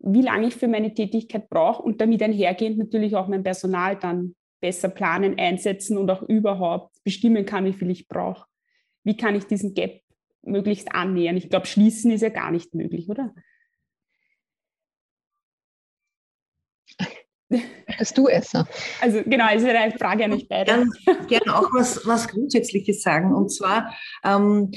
wie 0.00 0.20
lange 0.20 0.48
ich 0.48 0.54
für 0.54 0.68
meine 0.68 0.92
Tätigkeit 0.92 1.48
brauche 1.48 1.82
und 1.82 2.02
damit 2.02 2.22
einhergehend 2.22 2.76
natürlich 2.76 3.16
auch 3.16 3.26
mein 3.26 3.42
Personal 3.42 3.96
dann 3.96 4.34
besser 4.60 4.90
planen, 4.90 5.38
einsetzen 5.38 5.96
und 5.96 6.10
auch 6.10 6.22
überhaupt 6.28 6.92
bestimmen 7.04 7.46
kann, 7.46 7.64
wie 7.64 7.72
viel 7.72 7.90
ich 7.90 8.06
brauche. 8.06 8.46
Wie 9.02 9.16
kann 9.16 9.34
ich 9.34 9.44
diesen 9.44 9.72
Gap 9.72 10.02
möglichst 10.46 10.94
annähern? 10.94 11.36
Ich 11.36 11.50
glaube, 11.50 11.66
schließen 11.66 12.10
ist 12.10 12.22
ja 12.22 12.28
gar 12.28 12.50
nicht 12.50 12.74
möglich, 12.74 13.08
oder? 13.08 13.34
Bist 17.98 18.18
du 18.18 18.26
Esser? 18.28 18.66
Also 19.00 19.22
genau, 19.24 19.46
es 19.52 19.62
ist 19.62 19.68
eine 19.68 19.96
Frage 19.96 20.24
an 20.24 20.32
euch 20.32 20.48
beide. 20.48 20.72
Gerne 20.72 21.26
gern 21.28 21.48
auch 21.50 21.72
was, 21.72 22.06
was 22.06 22.28
Grundsätzliches 22.28 23.02
sagen. 23.02 23.34
Und 23.34 23.50
zwar, 23.50 23.94
ähm, 24.24 24.72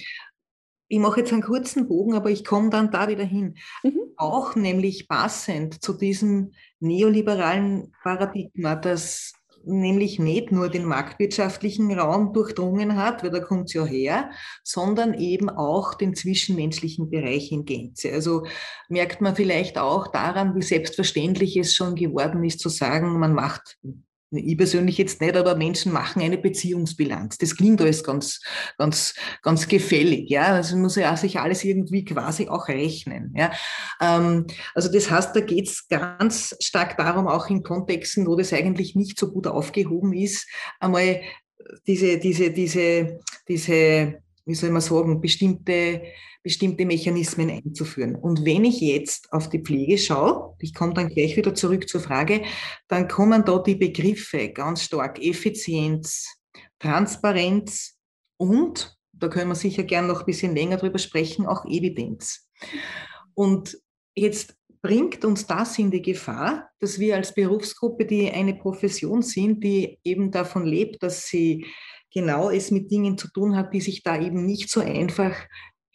ich 0.87 0.99
mache 0.99 1.21
jetzt 1.21 1.33
einen 1.33 1.41
kurzen 1.41 1.87
Bogen, 1.87 2.13
aber 2.13 2.29
ich 2.29 2.45
komme 2.45 2.69
dann 2.69 2.91
da 2.91 3.07
wieder 3.07 3.23
hin. 3.23 3.55
Mhm. 3.83 3.99
Auch 4.17 4.55
nämlich 4.55 5.07
passend 5.07 5.81
zu 5.83 5.93
diesem 5.93 6.53
neoliberalen 6.79 7.93
Paradigma, 8.03 8.75
das 8.75 9.33
nämlich 9.67 10.19
nicht 10.19 10.51
nur 10.51 10.69
den 10.69 10.85
marktwirtschaftlichen 10.85 11.91
Raum 11.97 12.33
durchdrungen 12.33 12.95
hat, 12.95 13.23
weil 13.23 13.31
da 13.31 13.39
kommt 13.39 13.67
es 13.67 13.73
ja 13.73 13.85
her, 13.85 14.31
sondern 14.63 15.13
eben 15.13 15.49
auch 15.49 15.93
den 15.93 16.15
zwischenmenschlichen 16.15 17.09
Bereich 17.09 17.51
in 17.51 17.65
Gänze. 17.65 18.11
Also 18.11 18.45
merkt 18.89 19.21
man 19.21 19.35
vielleicht 19.35 19.77
auch 19.77 20.07
daran, 20.07 20.55
wie 20.55 20.61
selbstverständlich 20.61 21.57
es 21.57 21.75
schon 21.75 21.95
geworden 21.95 22.43
ist, 22.43 22.59
zu 22.59 22.69
sagen, 22.69 23.19
man 23.19 23.33
macht 23.33 23.77
ich 24.31 24.57
persönlich 24.57 24.97
jetzt 24.97 25.21
nicht, 25.21 25.35
aber 25.35 25.55
Menschen 25.55 25.91
machen 25.91 26.21
eine 26.21 26.37
Beziehungsbilanz. 26.37 27.37
Das 27.37 27.55
klingt 27.55 27.79
alles 27.81 28.03
ganz, 28.03 28.41
ganz, 28.77 29.13
ganz 29.41 29.67
gefällig, 29.67 30.29
ja. 30.29 30.47
Also 30.47 30.75
muss 30.77 30.95
ja 30.95 31.15
sich 31.15 31.39
alles 31.39 31.63
irgendwie 31.63 32.03
quasi 32.03 32.47
auch 32.49 32.67
rechnen, 32.67 33.33
ja. 33.35 33.51
Ähm, 34.01 34.47
also 34.75 34.91
das 34.91 35.09
heißt, 35.09 35.35
da 35.35 35.39
geht 35.39 35.67
es 35.67 35.87
ganz 35.87 36.55
stark 36.61 36.97
darum, 36.97 37.27
auch 37.27 37.49
in 37.49 37.63
Kontexten, 37.63 38.27
wo 38.27 38.35
das 38.35 38.53
eigentlich 38.53 38.95
nicht 38.95 39.17
so 39.17 39.31
gut 39.31 39.47
aufgehoben 39.47 40.13
ist, 40.13 40.47
einmal 40.79 41.21
diese, 41.85 42.17
diese, 42.17 42.51
diese, 42.51 43.19
diese, 43.47 44.21
wie 44.45 44.55
soll 44.55 44.71
man 44.71 44.81
sagen, 44.81 45.21
bestimmte 45.21 46.01
bestimmte 46.47 46.85
Mechanismen 46.85 47.49
einzuführen. 47.49 48.15
Und 48.15 48.45
wenn 48.45 48.63
ich 48.63 48.79
jetzt 48.79 49.33
auf 49.33 49.49
die 49.49 49.59
Pflege 49.59 49.97
schaue, 49.97 50.55
ich 50.59 50.73
komme 50.73 50.93
dann 50.93 51.09
gleich 51.09 51.35
wieder 51.35 51.53
zurück 51.53 51.89
zur 51.89 51.99
Frage, 51.99 52.41
dann 52.87 53.09
kommen 53.09 53.43
da 53.43 53.59
die 53.59 53.75
Begriffe 53.75 54.47
ganz 54.47 54.83
stark 54.83 55.21
Effizienz, 55.21 56.25
Transparenz 56.79 57.97
und, 58.37 58.95
da 59.11 59.27
können 59.27 59.49
wir 59.49 59.55
sicher 59.55 59.83
gern 59.83 60.07
noch 60.07 60.21
ein 60.21 60.25
bisschen 60.25 60.55
länger 60.55 60.77
drüber 60.77 60.99
sprechen, 60.99 61.45
auch 61.45 61.65
Evidenz. 61.65 62.47
Und 63.33 63.77
jetzt 64.15 64.55
bringt 64.81 65.25
uns 65.25 65.45
das 65.47 65.77
in 65.77 65.91
die 65.91 66.01
Gefahr, 66.01 66.69
dass 66.79 66.97
wir 66.97 67.17
als 67.17 67.33
Berufsgruppe, 67.33 68.05
die 68.05 68.31
eine 68.31 68.55
Profession 68.55 69.21
sind, 69.21 69.61
die 69.65 69.99
eben 70.05 70.31
davon 70.31 70.65
lebt, 70.65 71.03
dass 71.03 71.27
sie 71.27 71.65
genau 72.13 72.49
es 72.49 72.71
mit 72.71 72.89
Dingen 72.89 73.17
zu 73.17 73.27
tun 73.33 73.57
hat, 73.57 73.73
die 73.73 73.81
sich 73.81 74.01
da 74.01 74.17
eben 74.17 74.45
nicht 74.45 74.69
so 74.69 74.79
einfach 74.79 75.35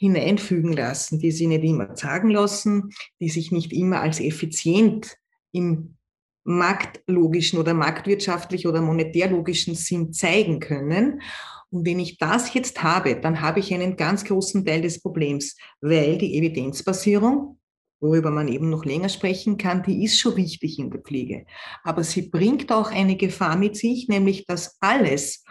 hineinfügen 0.02 0.72
lassen, 0.72 1.20
die 1.20 1.30
sie 1.30 1.46
nicht 1.46 1.62
immer 1.62 1.94
sagen 1.96 2.28
lassen, 2.28 2.90
die 3.20 3.28
sich 3.28 3.52
nicht 3.52 3.72
immer 3.72 4.00
als 4.00 4.18
effizient 4.18 5.16
im 5.52 5.96
marktlogischen 6.42 7.60
oder 7.60 7.72
marktwirtschaftlich 7.72 8.66
oder 8.66 8.80
monetärlogischen 8.80 9.76
Sinn 9.76 10.12
zeigen 10.12 10.58
können. 10.58 11.22
Und 11.70 11.86
wenn 11.86 12.00
ich 12.00 12.18
das 12.18 12.52
jetzt 12.52 12.82
habe, 12.82 13.14
dann 13.20 13.42
habe 13.42 13.60
ich 13.60 13.72
einen 13.72 13.96
ganz 13.96 14.24
großen 14.24 14.64
Teil 14.64 14.82
des 14.82 15.00
Problems, 15.00 15.56
weil 15.80 16.18
die 16.18 16.36
Evidenzbasierung, 16.36 17.60
worüber 18.00 18.32
man 18.32 18.48
eben 18.48 18.70
noch 18.70 18.84
länger 18.84 19.08
sprechen 19.08 19.56
kann, 19.56 19.84
die 19.84 20.02
ist 20.02 20.18
schon 20.18 20.34
wichtig 20.34 20.80
in 20.80 20.90
der 20.90 21.00
Pflege. 21.00 21.46
Aber 21.84 22.02
sie 22.02 22.22
bringt 22.22 22.72
auch 22.72 22.90
eine 22.90 23.16
Gefahr 23.16 23.56
mit 23.56 23.76
sich, 23.76 24.08
nämlich 24.08 24.46
dass 24.46 24.78
alles, 24.80 25.44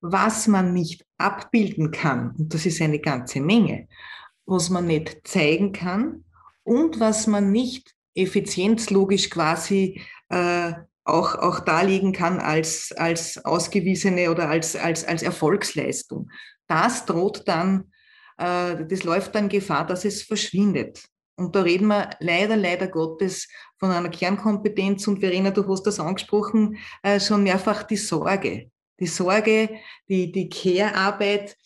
was 0.00 0.46
man 0.46 0.72
nicht 0.72 1.04
abbilden 1.18 1.90
kann, 1.90 2.34
und 2.38 2.52
das 2.54 2.66
ist 2.66 2.80
eine 2.80 2.98
ganze 2.98 3.40
Menge, 3.40 3.88
was 4.44 4.70
man 4.70 4.86
nicht 4.86 5.26
zeigen 5.26 5.72
kann 5.72 6.24
und 6.62 7.00
was 7.00 7.26
man 7.26 7.52
nicht 7.52 7.94
effizienzlogisch 8.14 9.30
quasi 9.30 10.00
äh, 10.28 10.72
auch, 11.04 11.36
auch 11.36 11.60
darlegen 11.60 12.12
kann 12.12 12.40
als, 12.40 12.92
als 12.96 13.44
ausgewiesene 13.44 14.30
oder 14.30 14.48
als, 14.48 14.74
als, 14.74 15.04
als 15.04 15.22
Erfolgsleistung. 15.22 16.30
Das 16.66 17.06
droht 17.06 17.46
dann, 17.46 17.92
äh, 18.38 18.84
das 18.86 19.04
läuft 19.04 19.34
dann 19.34 19.48
Gefahr, 19.48 19.86
dass 19.86 20.04
es 20.04 20.22
verschwindet. 20.22 21.04
Und 21.36 21.54
da 21.54 21.62
reden 21.62 21.88
wir 21.88 22.10
leider, 22.18 22.56
leider 22.56 22.88
Gottes 22.88 23.46
von 23.78 23.90
einer 23.90 24.08
Kernkompetenz. 24.08 25.06
Und 25.06 25.20
Verena, 25.20 25.50
du 25.50 25.68
hast 25.68 25.84
das 25.84 26.00
angesprochen, 26.00 26.78
äh, 27.02 27.20
schon 27.20 27.42
mehrfach 27.42 27.82
die 27.82 27.98
Sorge 27.98 28.70
Die 29.00 29.06
Sorge, 29.06 29.70
die, 30.08 30.32
die 30.32 30.48
Care-Arbeit, 30.48 31.56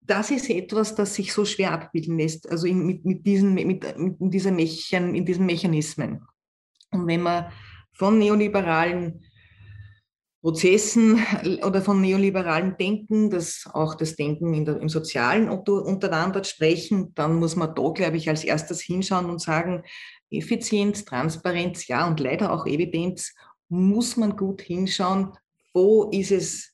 das 0.00 0.30
ist 0.30 0.50
etwas, 0.50 0.94
das 0.94 1.14
sich 1.14 1.32
so 1.32 1.44
schwer 1.44 1.72
abbilden 1.72 2.18
lässt, 2.18 2.50
also 2.50 2.66
in, 2.66 2.84
mit, 2.84 3.04
mit, 3.04 3.24
diesen, 3.24 3.54
mit, 3.54 3.96
mit 3.96 4.34
dieser 4.34 4.50
Mechan, 4.50 5.14
in 5.14 5.24
diesen 5.24 5.46
Mechanismen. 5.46 6.20
Und 6.90 7.06
wenn 7.06 7.22
man 7.22 7.52
von 7.92 8.18
neoliberalen 8.18 9.24
Prozessen 10.42 11.22
oder 11.62 11.82
von 11.82 12.00
neoliberalen 12.00 12.76
Denken, 12.78 13.28
das 13.30 13.68
auch 13.72 13.94
das 13.94 14.16
Denken 14.16 14.64
der, 14.64 14.80
im 14.80 14.88
Sozialen 14.88 15.50
untereinander 15.50 16.42
sprechen, 16.44 17.12
dann 17.14 17.36
muss 17.36 17.56
man 17.56 17.74
da, 17.74 17.90
glaube 17.90 18.16
ich, 18.16 18.28
als 18.28 18.42
erstes 18.42 18.80
hinschauen 18.80 19.28
und 19.28 19.40
sagen, 19.40 19.82
Effizienz, 20.30 21.04
Transparenz, 21.04 21.86
ja, 21.88 22.06
und 22.08 22.20
leider 22.20 22.52
auch 22.52 22.66
Evidenz, 22.66 23.34
muss 23.68 24.16
man 24.16 24.36
gut 24.36 24.62
hinschauen, 24.62 25.32
wo 25.74 26.08
ist 26.10 26.32
es 26.32 26.69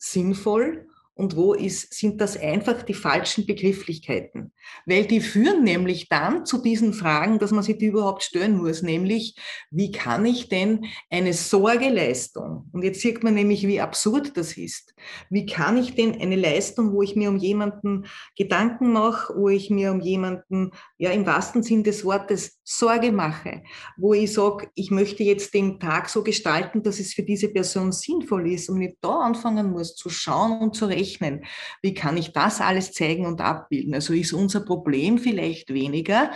sinnvoll 0.00 0.86
und 1.20 1.36
wo 1.36 1.52
ist, 1.52 1.92
sind 1.92 2.18
das 2.22 2.38
einfach 2.38 2.82
die 2.82 2.94
falschen 2.94 3.44
Begrifflichkeiten. 3.44 4.52
Weil 4.86 5.04
die 5.04 5.20
führen 5.20 5.64
nämlich 5.64 6.08
dann 6.08 6.46
zu 6.46 6.62
diesen 6.62 6.94
Fragen, 6.94 7.38
dass 7.38 7.50
man 7.50 7.62
sich 7.62 7.76
die 7.76 7.86
überhaupt 7.86 8.22
stellen 8.22 8.56
muss, 8.56 8.82
nämlich, 8.82 9.36
wie 9.70 9.92
kann 9.92 10.24
ich 10.24 10.48
denn 10.48 10.86
eine 11.10 11.34
Sorgeleistung, 11.34 12.70
und 12.72 12.82
jetzt 12.82 13.02
sieht 13.02 13.22
man 13.22 13.34
nämlich, 13.34 13.66
wie 13.66 13.82
absurd 13.82 14.36
das 14.38 14.56
ist, 14.56 14.94
wie 15.28 15.44
kann 15.44 15.76
ich 15.76 15.94
denn 15.94 16.18
eine 16.18 16.36
Leistung, 16.36 16.94
wo 16.94 17.02
ich 17.02 17.16
mir 17.16 17.28
um 17.28 17.36
jemanden 17.36 18.06
Gedanken 18.34 18.90
mache, 18.90 19.34
wo 19.36 19.50
ich 19.50 19.68
mir 19.68 19.90
um 19.90 20.00
jemanden, 20.00 20.70
ja, 20.96 21.10
im 21.10 21.26
wahrsten 21.26 21.62
Sinn 21.62 21.84
des 21.84 22.02
Wortes 22.04 22.59
Sorge 22.72 23.10
mache, 23.10 23.62
wo 23.96 24.14
ich 24.14 24.32
sage, 24.32 24.70
ich 24.74 24.90
möchte 24.90 25.24
jetzt 25.24 25.52
den 25.54 25.80
Tag 25.80 26.08
so 26.08 26.22
gestalten, 26.22 26.82
dass 26.82 27.00
es 27.00 27.14
für 27.14 27.24
diese 27.24 27.48
Person 27.48 27.90
sinnvoll 27.90 28.52
ist 28.52 28.68
und 28.68 28.80
ich 28.80 28.94
da 29.00 29.20
anfangen 29.20 29.72
muss 29.72 29.96
zu 29.96 30.08
schauen 30.08 30.60
und 30.60 30.76
zu 30.76 30.86
rechnen, 30.86 31.00
rechnen. 31.00 31.44
Wie 31.82 31.94
kann 31.94 32.16
ich 32.16 32.32
das 32.32 32.60
alles 32.60 32.92
zeigen 32.92 33.26
und 33.26 33.40
abbilden? 33.40 33.94
Also 33.94 34.12
ist 34.12 34.32
unser 34.32 34.60
Problem 34.60 35.18
vielleicht 35.18 35.72
weniger, 35.72 36.30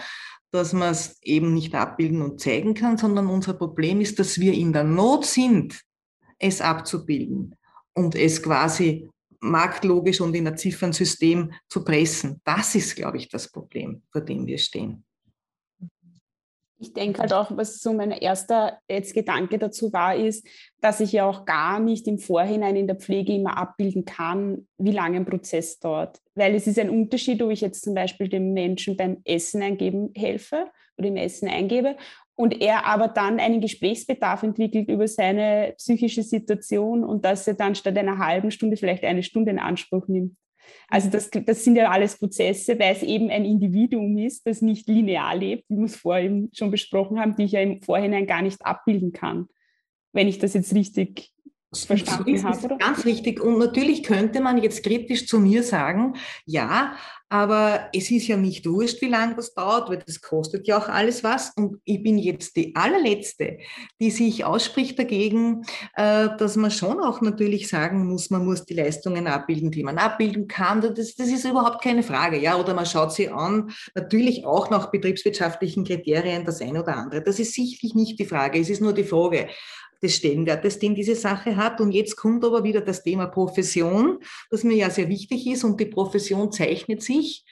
dass 0.50 0.72
man 0.72 0.90
es 0.90 1.20
eben 1.22 1.52
nicht 1.54 1.74
abbilden 1.74 2.22
und 2.22 2.40
zeigen 2.40 2.74
kann, 2.74 2.96
sondern 2.96 3.26
unser 3.26 3.54
Problem 3.54 4.00
ist, 4.00 4.18
dass 4.18 4.38
wir 4.38 4.52
in 4.52 4.72
der 4.72 4.84
Not 4.84 5.24
sind, 5.26 5.80
es 6.38 6.60
abzubilden 6.60 7.56
und 7.94 8.14
es 8.14 8.42
quasi 8.42 9.08
marktlogisch 9.40 10.20
und 10.20 10.34
in 10.34 10.46
ein 10.46 10.56
Ziffernsystem 10.56 11.52
zu 11.68 11.84
pressen. 11.84 12.40
Das 12.44 12.74
ist, 12.74 12.96
glaube 12.96 13.18
ich, 13.18 13.28
das 13.28 13.50
Problem, 13.50 14.02
vor 14.10 14.22
dem 14.22 14.46
wir 14.46 14.58
stehen. 14.58 15.04
Ich 16.84 16.92
denke 16.92 17.22
halt 17.22 17.32
auch, 17.32 17.56
was 17.56 17.80
so 17.80 17.94
mein 17.94 18.10
erster 18.10 18.78
jetzt 18.90 19.14
Gedanke 19.14 19.58
dazu 19.58 19.90
war, 19.94 20.14
ist, 20.14 20.46
dass 20.82 21.00
ich 21.00 21.12
ja 21.12 21.26
auch 21.26 21.46
gar 21.46 21.80
nicht 21.80 22.06
im 22.06 22.18
Vorhinein 22.18 22.76
in 22.76 22.86
der 22.86 22.96
Pflege 22.96 23.32
immer 23.32 23.56
abbilden 23.56 24.04
kann, 24.04 24.68
wie 24.76 24.90
lange 24.90 25.16
ein 25.16 25.24
Prozess 25.24 25.78
dauert. 25.78 26.20
Weil 26.34 26.54
es 26.54 26.66
ist 26.66 26.78
ein 26.78 26.90
Unterschied, 26.90 27.40
ob 27.40 27.50
ich 27.50 27.62
jetzt 27.62 27.84
zum 27.84 27.94
Beispiel 27.94 28.28
dem 28.28 28.52
Menschen 28.52 28.98
beim 28.98 29.22
Essen 29.24 29.62
eingeben 29.62 30.10
helfe 30.14 30.66
oder 30.98 31.08
im 31.08 31.16
Essen 31.16 31.48
eingebe 31.48 31.96
und 32.34 32.60
er 32.60 32.84
aber 32.84 33.08
dann 33.08 33.40
einen 33.40 33.62
Gesprächsbedarf 33.62 34.42
entwickelt 34.42 34.90
über 34.90 35.08
seine 35.08 35.72
psychische 35.78 36.22
Situation 36.22 37.02
und 37.02 37.24
dass 37.24 37.48
er 37.48 37.54
dann 37.54 37.74
statt 37.74 37.96
einer 37.96 38.18
halben 38.18 38.50
Stunde 38.50 38.76
vielleicht 38.76 39.04
eine 39.04 39.22
Stunde 39.22 39.52
in 39.52 39.58
Anspruch 39.58 40.06
nimmt. 40.06 40.36
Also 40.88 41.10
das, 41.10 41.30
das 41.30 41.64
sind 41.64 41.76
ja 41.76 41.90
alles 41.90 42.18
Prozesse, 42.18 42.78
weil 42.78 42.94
es 42.94 43.02
eben 43.02 43.30
ein 43.30 43.44
Individuum 43.44 44.16
ist, 44.18 44.46
das 44.46 44.62
nicht 44.62 44.88
linear 44.88 45.36
lebt, 45.36 45.64
wie 45.68 45.76
wir 45.76 45.84
es 45.84 45.96
vorhin 45.96 46.50
schon 46.52 46.70
besprochen 46.70 47.18
haben, 47.20 47.36
die 47.36 47.44
ich 47.44 47.52
ja 47.52 47.60
im 47.60 47.82
Vorhinein 47.82 48.26
gar 48.26 48.42
nicht 48.42 48.64
abbilden 48.64 49.12
kann, 49.12 49.48
wenn 50.12 50.28
ich 50.28 50.38
das 50.38 50.54
jetzt 50.54 50.74
richtig 50.74 51.33
verstanden 51.82 52.44
habe. 52.44 52.76
Ganz 52.78 53.04
richtig. 53.04 53.40
Und 53.40 53.58
natürlich 53.58 54.04
könnte 54.04 54.40
man 54.40 54.58
jetzt 54.62 54.84
kritisch 54.84 55.26
zu 55.26 55.40
mir 55.40 55.62
sagen, 55.62 56.14
ja, 56.46 56.94
aber 57.34 57.88
es 57.92 58.12
ist 58.12 58.28
ja 58.28 58.36
nicht 58.36 58.64
wurscht, 58.64 59.02
wie 59.02 59.08
lange 59.08 59.34
das 59.34 59.54
dauert, 59.54 59.88
weil 59.88 59.98
das 60.06 60.20
kostet 60.20 60.68
ja 60.68 60.78
auch 60.78 60.88
alles 60.88 61.24
was. 61.24 61.52
Und 61.56 61.80
ich 61.84 62.00
bin 62.00 62.16
jetzt 62.16 62.54
die 62.54 62.76
allerletzte, 62.76 63.58
die 64.00 64.12
sich 64.12 64.44
ausspricht 64.44 64.98
dagegen, 65.00 65.64
äh, 65.96 66.28
dass 66.38 66.54
man 66.54 66.70
schon 66.70 67.00
auch 67.00 67.22
natürlich 67.22 67.68
sagen 67.68 68.06
muss, 68.06 68.30
man 68.30 68.44
muss 68.44 68.64
die 68.64 68.74
Leistungen 68.74 69.26
abbilden, 69.26 69.72
die 69.72 69.82
man 69.82 69.98
abbilden 69.98 70.46
kann. 70.46 70.80
Das, 70.80 71.16
das 71.16 71.28
ist 71.28 71.44
überhaupt 71.44 71.82
keine 71.82 72.04
Frage. 72.04 72.38
Ja, 72.38 72.56
oder 72.56 72.72
man 72.72 72.86
schaut 72.86 73.12
sie 73.12 73.28
an, 73.30 73.72
natürlich 73.96 74.44
auch 74.44 74.70
nach 74.70 74.92
betriebswirtschaftlichen 74.92 75.84
Kriterien 75.84 76.44
das 76.44 76.60
eine 76.60 76.82
oder 76.84 76.96
andere. 76.96 77.20
Das 77.20 77.40
ist 77.40 77.54
sicherlich 77.54 77.96
nicht 77.96 78.18
die 78.20 78.26
Frage. 78.26 78.60
Es 78.60 78.70
ist 78.70 78.80
nur 78.80 78.92
die 78.92 79.02
Frage, 79.02 79.48
des 80.04 80.16
Stellenwertes, 80.16 80.78
den 80.78 80.94
diese 80.94 81.16
Sache 81.16 81.56
hat. 81.56 81.80
Und 81.80 81.92
jetzt 81.92 82.16
kommt 82.16 82.44
aber 82.44 82.62
wieder 82.62 82.80
das 82.80 83.02
Thema 83.02 83.26
Profession, 83.26 84.20
das 84.50 84.62
mir 84.62 84.76
ja 84.76 84.90
sehr 84.90 85.08
wichtig 85.08 85.46
ist. 85.46 85.64
Und 85.64 85.80
die 85.80 85.86
Profession 85.86 86.52
zeichnet 86.52 87.02
sich 87.02 87.44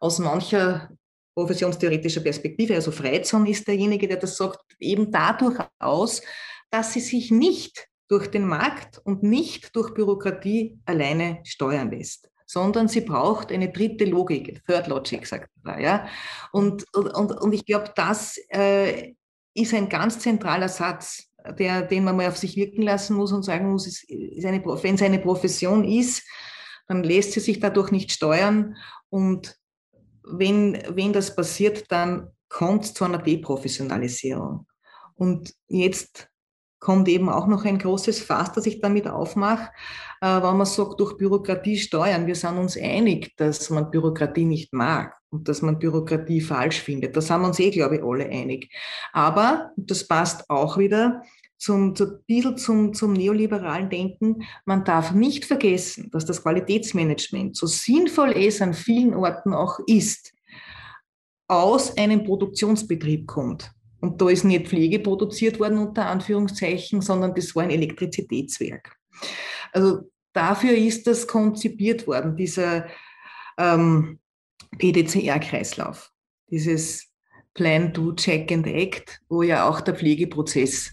aus 0.00 0.18
mancher 0.18 0.90
professionstheoretischer 1.34 2.22
Perspektive, 2.22 2.74
also 2.74 2.90
Freizon 2.90 3.46
ist 3.46 3.66
derjenige, 3.68 4.08
der 4.08 4.16
das 4.16 4.36
sagt, 4.36 4.60
eben 4.80 5.12
dadurch 5.12 5.58
aus, 5.78 6.22
dass 6.70 6.92
sie 6.92 7.00
sich 7.00 7.30
nicht 7.30 7.86
durch 8.08 8.26
den 8.26 8.46
Markt 8.46 9.00
und 9.04 9.22
nicht 9.22 9.74
durch 9.76 9.94
Bürokratie 9.94 10.78
alleine 10.84 11.40
steuern 11.44 11.90
lässt 11.90 12.30
sondern 12.50 12.88
sie 12.88 13.02
braucht 13.02 13.52
eine 13.52 13.70
dritte 13.70 14.04
Logik, 14.04 14.60
Third 14.66 14.88
Logic, 14.88 15.24
sagt 15.24 15.50
er. 15.64 15.78
Ja? 15.78 16.08
Und, 16.50 16.84
und, 16.96 17.30
und 17.30 17.52
ich 17.52 17.64
glaube, 17.64 17.92
das 17.94 18.40
äh, 18.48 19.14
ist 19.54 19.72
ein 19.72 19.88
ganz 19.88 20.18
zentraler 20.18 20.68
Satz 20.68 21.29
der, 21.58 21.82
den 21.82 22.04
man 22.04 22.16
mal 22.16 22.28
auf 22.28 22.36
sich 22.36 22.56
wirken 22.56 22.82
lassen 22.82 23.16
muss 23.16 23.32
und 23.32 23.42
sagen 23.42 23.70
muss, 23.70 23.86
es 23.86 24.02
ist 24.04 24.44
eine, 24.44 24.64
wenn 24.64 24.94
es 24.94 25.02
eine 25.02 25.18
Profession 25.18 25.84
ist, 25.84 26.22
dann 26.88 27.04
lässt 27.04 27.32
sie 27.32 27.40
sich 27.40 27.60
dadurch 27.60 27.90
nicht 27.90 28.12
steuern. 28.12 28.76
Und 29.10 29.56
wenn, 30.24 30.82
wenn 30.88 31.12
das 31.12 31.34
passiert, 31.34 31.90
dann 31.90 32.30
kommt 32.48 32.84
es 32.84 32.94
zu 32.94 33.04
einer 33.04 33.18
Deprofessionalisierung. 33.18 34.66
Und 35.14 35.54
jetzt 35.68 36.29
kommt 36.80 37.08
eben 37.08 37.28
auch 37.28 37.46
noch 37.46 37.64
ein 37.64 37.78
großes 37.78 38.20
Fass, 38.20 38.52
das 38.52 38.66
ich 38.66 38.80
damit 38.80 39.06
aufmache, 39.06 39.70
äh, 40.20 40.42
wenn 40.42 40.56
man 40.56 40.66
sagt, 40.66 40.98
durch 40.98 41.16
Bürokratie 41.16 41.76
steuern. 41.76 42.26
Wir 42.26 42.34
sind 42.34 42.56
uns 42.56 42.76
einig, 42.76 43.36
dass 43.36 43.70
man 43.70 43.90
Bürokratie 43.90 44.46
nicht 44.46 44.72
mag 44.72 45.14
und 45.28 45.48
dass 45.48 45.62
man 45.62 45.78
Bürokratie 45.78 46.40
falsch 46.40 46.80
findet. 46.80 47.16
Da 47.16 47.20
sind 47.20 47.40
wir 47.40 47.48
uns 47.48 47.60
eh, 47.60 47.70
glaube 47.70 47.96
ich, 47.96 48.02
alle 48.02 48.26
einig. 48.26 48.72
Aber, 49.12 49.70
das 49.76 50.08
passt 50.08 50.48
auch 50.48 50.78
wieder 50.78 51.22
zum, 51.58 51.94
zu, 51.94 52.04
ein 52.04 52.18
bisschen 52.26 52.56
zum, 52.56 52.94
zum 52.94 53.12
neoliberalen 53.12 53.90
Denken, 53.90 54.42
man 54.64 54.84
darf 54.84 55.12
nicht 55.12 55.44
vergessen, 55.44 56.10
dass 56.10 56.24
das 56.24 56.42
Qualitätsmanagement, 56.42 57.54
so 57.54 57.66
sinnvoll 57.66 58.32
es 58.32 58.62
an 58.62 58.72
vielen 58.72 59.14
Orten 59.14 59.52
auch 59.52 59.78
ist, 59.86 60.32
aus 61.46 61.96
einem 61.98 62.24
Produktionsbetrieb 62.24 63.26
kommt. 63.26 63.70
Und 64.00 64.20
da 64.20 64.28
ist 64.28 64.44
nicht 64.44 64.68
Pflege 64.68 64.98
produziert 64.98 65.60
worden 65.60 65.78
unter 65.78 66.06
Anführungszeichen, 66.06 67.00
sondern 67.00 67.34
das 67.34 67.54
war 67.54 67.64
ein 67.64 67.70
Elektrizitätswerk. 67.70 68.96
Also 69.72 70.10
dafür 70.32 70.72
ist 70.72 71.06
das 71.06 71.26
konzipiert 71.26 72.06
worden, 72.06 72.36
dieser 72.36 72.86
ähm, 73.58 74.18
PDCR-Kreislauf, 74.78 76.10
dieses 76.50 77.08
Plan, 77.54 77.92
Do, 77.92 78.12
Check 78.12 78.50
and 78.52 78.66
Act, 78.66 79.20
wo 79.28 79.42
ja 79.42 79.68
auch 79.68 79.80
der 79.80 79.94
Pflegeprozess 79.94 80.92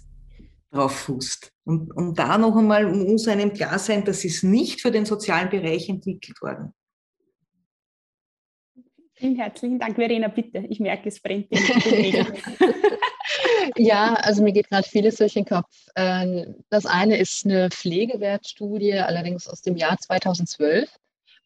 drauf 0.72 0.94
fußt. 0.94 1.52
Und, 1.64 1.96
und 1.96 2.18
da 2.18 2.38
noch 2.38 2.56
einmal 2.56 2.92
muss 2.94 3.28
einem 3.28 3.54
klar 3.54 3.80
sein, 3.80 4.04
das 4.04 4.26
ist 4.26 4.44
nicht 4.44 4.82
für 4.82 4.92
den 4.92 5.06
sozialen 5.06 5.50
Bereich 5.50 5.90
entwickelt 5.90 6.42
worden. 6.42 6.74
Vielen 9.18 9.36
herzlichen 9.36 9.80
Dank, 9.80 9.96
Verena, 9.96 10.28
bitte. 10.28 10.60
Ich 10.70 10.80
merke, 10.80 11.10
es 11.10 11.20
brennt. 11.20 11.48
ja, 13.76 14.14
also 14.14 14.44
mir 14.44 14.54
geht 14.54 14.70
gerade 14.70 14.88
vieles 14.88 15.16
durch 15.16 15.34
den 15.34 15.46
Kopf. 15.46 15.88
Ähm, 15.96 16.64
das 16.70 16.86
eine 16.86 17.18
ist 17.18 17.44
eine 17.44 17.72
Pflegewertstudie, 17.72 18.94
allerdings 18.94 19.48
aus 19.48 19.64
dem 19.64 19.76
Jahr 19.76 19.98
2012, 19.98 20.96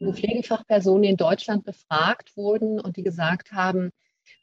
wo 0.01 0.11
Pflegefachpersonen 0.11 1.05
in 1.05 1.15
Deutschland 1.15 1.63
befragt 1.63 2.35
wurden 2.35 2.81
und 2.81 2.97
die 2.97 3.03
gesagt 3.03 3.53
haben, 3.53 3.91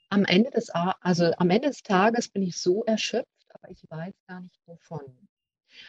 am 0.08 0.24
Ende 0.24 0.50
des, 0.50 0.70
also 0.70 1.30
am 1.36 1.50
Ende 1.50 1.68
des 1.68 1.82
Tages 1.82 2.30
bin 2.30 2.42
ich 2.42 2.56
so 2.56 2.82
erschöpft, 2.84 3.28
aber 3.52 3.70
ich 3.70 3.82
weiß 3.90 4.14
gar 4.26 4.40
nicht 4.40 4.58
wovon 4.64 5.02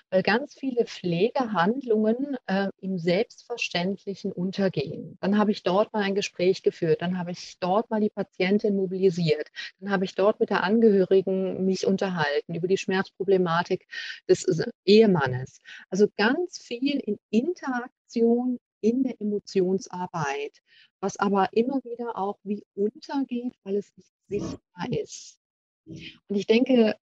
weil 0.09 0.23
ganz 0.23 0.53
viele 0.53 0.85
Pflegehandlungen 0.85 2.37
äh, 2.47 2.69
im 2.81 2.97
Selbstverständlichen 2.97 4.31
untergehen. 4.31 5.17
Dann 5.21 5.37
habe 5.37 5.51
ich 5.51 5.63
dort 5.63 5.93
mal 5.93 6.03
ein 6.03 6.15
Gespräch 6.15 6.63
geführt, 6.63 7.01
dann 7.01 7.17
habe 7.17 7.31
ich 7.31 7.57
dort 7.59 7.89
mal 7.89 8.01
die 8.01 8.09
Patientin 8.09 8.75
mobilisiert, 8.75 9.49
dann 9.79 9.91
habe 9.91 10.05
ich 10.05 10.15
dort 10.15 10.39
mit 10.39 10.49
der 10.49 10.63
Angehörigen 10.63 11.65
mich 11.65 11.85
unterhalten 11.85 12.55
über 12.55 12.67
die 12.67 12.77
Schmerzproblematik 12.77 13.87
des 14.27 14.45
Ehemannes. 14.85 15.59
Also 15.89 16.07
ganz 16.17 16.57
viel 16.57 16.99
in 16.99 17.17
Interaktion 17.29 18.59
in 18.81 19.03
der 19.03 19.19
Emotionsarbeit, 19.19 20.61
was 20.99 21.17
aber 21.17 21.49
immer 21.53 21.83
wieder 21.83 22.17
auch 22.17 22.39
wie 22.43 22.63
untergeht, 22.75 23.53
weil 23.63 23.75
es 23.75 23.91
nicht 23.95 24.11
sichtbar 24.27 24.91
ist. 24.91 25.37
Und 25.85 26.35
ich 26.35 26.45
denke, 26.45 26.95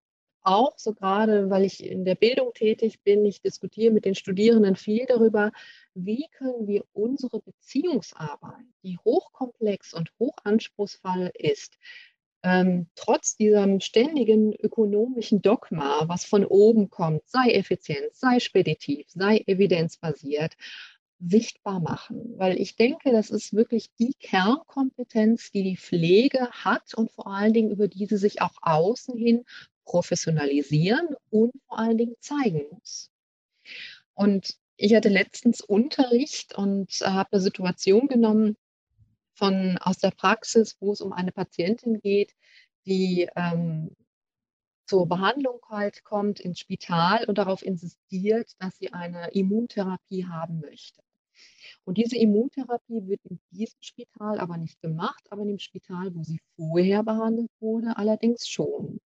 auch 0.47 0.77
so 0.77 0.93
gerade, 0.93 1.49
weil 1.49 1.65
ich 1.65 1.83
in 1.83 2.05
der 2.05 2.15
Bildung 2.15 2.53
tätig 2.53 3.01
bin, 3.03 3.25
ich 3.25 3.41
diskutiere 3.41 3.93
mit 3.93 4.05
den 4.05 4.15
Studierenden 4.15 4.75
viel 4.75 5.05
darüber, 5.05 5.51
wie 5.93 6.27
können 6.38 6.67
wir 6.67 6.86
unsere 6.93 7.41
Beziehungsarbeit, 7.41 8.65
die 8.83 8.97
hochkomplex 8.97 9.93
und 9.93 10.12
hochanspruchsvoll 10.19 11.31
ist, 11.33 11.77
ähm, 12.43 12.88
trotz 12.95 13.36
diesem 13.36 13.81
ständigen 13.81 14.53
ökonomischen 14.53 15.41
Dogma, 15.41 16.07
was 16.07 16.23
von 16.23 16.45
oben 16.45 16.89
kommt, 16.89 17.27
sei 17.27 17.51
effizient, 17.51 18.13
sei 18.13 18.39
speditiv, 18.39 19.05
sei 19.10 19.43
evidenzbasiert, 19.47 20.53
sichtbar 21.19 21.81
machen. 21.81 22.36
Weil 22.38 22.60
ich 22.62 22.77
denke, 22.77 23.12
das 23.12 23.31
ist 23.31 23.53
wirklich 23.53 23.93
die 23.99 24.13
Kernkompetenz, 24.19 25.51
die 25.51 25.63
die 25.63 25.77
Pflege 25.77 26.49
hat 26.51 26.93
und 26.93 27.12
vor 27.12 27.27
allen 27.27 27.53
Dingen 27.53 27.71
über 27.71 27.88
die 27.89 28.05
sie 28.05 28.17
sich 28.17 28.41
auch 28.41 28.55
außen 28.62 29.17
hin 29.17 29.43
professionalisieren 29.88 31.15
und 31.32 31.54
vor 31.67 31.80
allen 31.80 31.97
Dingen 31.97 32.15
zeigen 32.19 32.67
muss. 32.71 33.10
Und 34.13 34.56
ich 34.76 34.93
hatte 34.93 35.10
letztens 35.10 35.62
Unterricht 35.62 36.56
und 36.56 36.91
habe 37.02 37.30
eine 37.32 37.41
Situation 37.41 38.08
genommen 38.08 38.58
von, 39.34 39.78
aus 39.80 39.97
der 39.97 40.12
Praxis, 40.12 40.76
wo 40.80 40.91
es 40.91 41.02
um 41.02 41.13
eine 41.13 41.32
Patientin 41.32 42.00
geht, 42.00 42.34
die 42.86 43.30
ähm, 43.36 43.95
zur 44.88 45.08
Behandlung 45.08 45.60
halt 45.69 46.04
kommt 46.04 46.39
ins 46.39 46.60
Spital 46.60 47.26
und 47.26 47.38
darauf 47.38 47.63
insistiert, 47.63 48.52
dass 48.60 48.78
sie 48.78 48.93
eine 48.93 49.30
Immuntherapie 49.32 50.26
haben 50.26 50.60
möchte. 50.60 51.02
Und 51.84 51.97
diese 51.97 52.17
Immuntherapie 52.17 53.08
wird 53.08 53.21
in 53.26 53.39
diesem 53.52 53.82
Spital 53.82 54.39
aber 54.39 54.58
nicht 54.58 54.82
gemacht, 54.82 55.23
aber 55.30 55.43
in 55.43 55.50
dem 55.50 55.60
Spital, 55.60 56.13
wo 56.15 56.23
sie 56.23 56.39
vorher 56.56 57.04
behandelt 57.04 57.52
wurde, 57.60 57.97
allerdings 57.97 58.47
schon. 58.47 59.00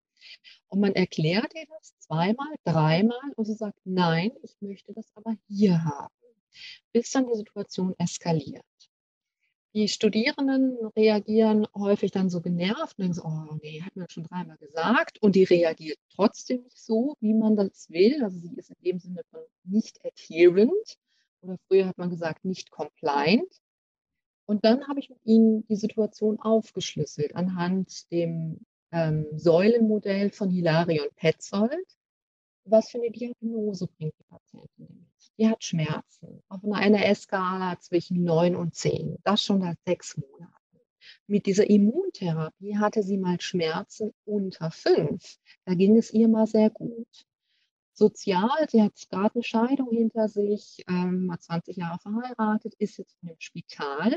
Und 0.68 0.80
man 0.80 0.94
erklärt 0.94 1.54
ihr 1.54 1.66
das 1.68 1.98
zweimal, 2.00 2.54
dreimal 2.64 3.32
und 3.36 3.46
sie 3.46 3.54
sagt, 3.54 3.80
nein, 3.84 4.32
ich 4.44 4.56
möchte 4.62 4.94
das 4.94 5.12
aber 5.16 5.36
hier 5.48 5.84
haben, 5.84 6.14
bis 6.94 7.12
dann 7.12 7.28
die 7.28 7.38
Situation 7.38 7.96
eskaliert. 7.98 8.64
Die 9.74 9.88
Studierenden 9.88 10.78
reagieren 10.98 11.66
häufig 11.74 12.12
dann 12.12 12.30
so 12.30 12.42
genervt 12.42 12.98
und 12.98 13.04
denken 13.04 13.14
so, 13.14 13.24
oh 13.24 13.58
nee, 13.62 13.82
hat 13.82 13.96
mir 13.96 14.06
schon 14.10 14.26
dreimal 14.26 14.58
gesagt. 14.58 15.22
Und 15.22 15.36
die 15.36 15.46
reagiert 15.46 15.98
trotzdem 16.14 16.64
nicht 16.64 16.78
so, 16.78 17.16
wie 17.22 17.34
man 17.34 17.56
das 17.56 17.90
will. 17.90 18.22
Also 18.22 18.38
sie 18.40 18.54
ist 18.58 18.70
in 18.72 18.84
dem 18.84 19.00
Sinne 19.00 19.22
von 19.30 19.40
nicht 19.64 20.06
adherent 20.06 20.98
oder 21.42 21.58
früher 21.68 21.88
hat 21.88 21.98
man 21.98 22.10
gesagt, 22.10 22.44
nicht 22.44 22.70
compliant. 22.70 23.62
Und 24.46 24.66
dann 24.66 24.90
habe 24.90 25.00
ich 25.00 25.10
mit 25.10 25.20
ihnen 25.24 25.66
die 25.68 25.78
Situation 25.78 26.38
aufgeschlüsselt 26.40 27.36
anhand 27.36 28.12
dem 28.12 28.66
ähm, 28.92 29.26
Säulenmodell 29.34 30.32
von 30.32 30.50
Hilarion 30.50 31.08
Petzold. 31.16 31.86
Was 32.66 32.90
für 32.90 33.00
eine 33.00 33.12
Diagnose 33.12 33.88
bringt 33.88 34.14
die 34.20 34.24
Patientin 34.24 34.88
mit? 34.88 35.32
Die 35.38 35.48
hat 35.48 35.64
Schmerzen 35.64 36.44
auf 36.50 36.64
einer 36.64 36.82
NRS-Skala 36.82 37.80
zwischen 37.80 38.24
9 38.24 38.56
und 38.56 38.76
10. 38.76 39.18
Das 39.24 39.44
schon 39.44 39.62
seit 39.62 39.78
sechs 39.86 40.16
Monaten. 40.18 40.52
Mit 41.28 41.46
dieser 41.48 41.70
Immuntherapie 41.70 42.78
hatte 42.78 43.02
sie 43.02 43.18
mal 43.18 43.42
Schmerzen 43.42 44.14
unter 44.26 44.70
5. 44.70 45.40
Da 45.66 45.74
ging 45.74 45.98
es 45.98 46.12
ihr 46.12 46.28
mal 46.28 46.46
sehr 46.46 46.70
gut 46.70 47.08
sozial. 47.94 48.68
Sie 48.70 48.82
hat 48.82 48.94
gerade 49.10 49.36
eine 49.36 49.44
Scheidung 49.44 49.90
hinter 49.92 50.28
sich, 50.28 50.84
ähm, 50.88 51.28
war 51.28 51.40
20 51.40 51.78
Jahre 51.78 52.00
verheiratet, 52.00 52.74
ist 52.76 52.98
jetzt 52.98 53.18
in 53.22 53.30
einem 53.30 53.40
Spital, 53.40 54.16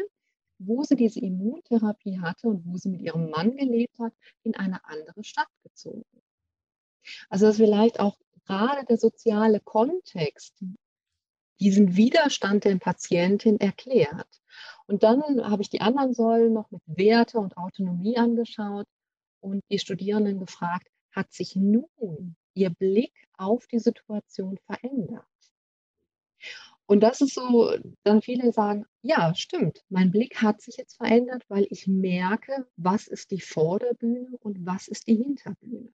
wo 0.58 0.82
sie 0.82 0.96
diese 0.96 1.20
Immuntherapie 1.20 2.20
hatte 2.20 2.48
und 2.48 2.64
wo 2.66 2.76
sie 2.76 2.88
mit 2.88 3.00
ihrem 3.00 3.30
Mann 3.30 3.56
gelebt 3.56 3.98
hat, 3.98 4.12
in 4.42 4.54
eine 4.54 4.84
andere 4.84 5.24
Stadt 5.24 5.48
gezogen. 5.62 6.04
Also 7.28 7.46
dass 7.46 7.56
vielleicht 7.56 8.00
auch 8.00 8.16
gerade 8.46 8.84
der 8.86 8.98
soziale 8.98 9.60
Kontext 9.60 10.54
diesen 11.60 11.96
Widerstand 11.96 12.64
der 12.64 12.76
Patientin 12.76 13.60
erklärt. 13.60 14.42
Und 14.86 15.02
dann 15.02 15.22
habe 15.48 15.62
ich 15.62 15.70
die 15.70 15.80
anderen 15.80 16.14
Säulen 16.14 16.52
noch 16.52 16.70
mit 16.70 16.82
Werte 16.86 17.38
und 17.38 17.56
Autonomie 17.56 18.16
angeschaut 18.18 18.86
und 19.40 19.62
die 19.70 19.78
Studierenden 19.78 20.38
gefragt, 20.38 20.88
hat 21.12 21.32
sich 21.32 21.54
nun 21.56 22.36
ihr 22.54 22.70
Blick 22.70 23.12
auf 23.36 23.66
die 23.66 23.78
Situation 23.78 24.58
verändert. 24.66 25.26
Und 26.86 27.00
das 27.00 27.20
ist 27.22 27.34
so, 27.34 27.74
dann 28.02 28.20
viele 28.20 28.52
sagen, 28.52 28.84
ja, 29.00 29.34
stimmt, 29.34 29.82
mein 29.88 30.10
Blick 30.10 30.42
hat 30.42 30.60
sich 30.60 30.76
jetzt 30.76 30.96
verändert, 30.96 31.44
weil 31.48 31.66
ich 31.70 31.86
merke, 31.86 32.66
was 32.76 33.06
ist 33.06 33.30
die 33.30 33.40
Vorderbühne 33.40 34.36
und 34.40 34.66
was 34.66 34.88
ist 34.88 35.06
die 35.06 35.16
Hinterbühne. 35.16 35.92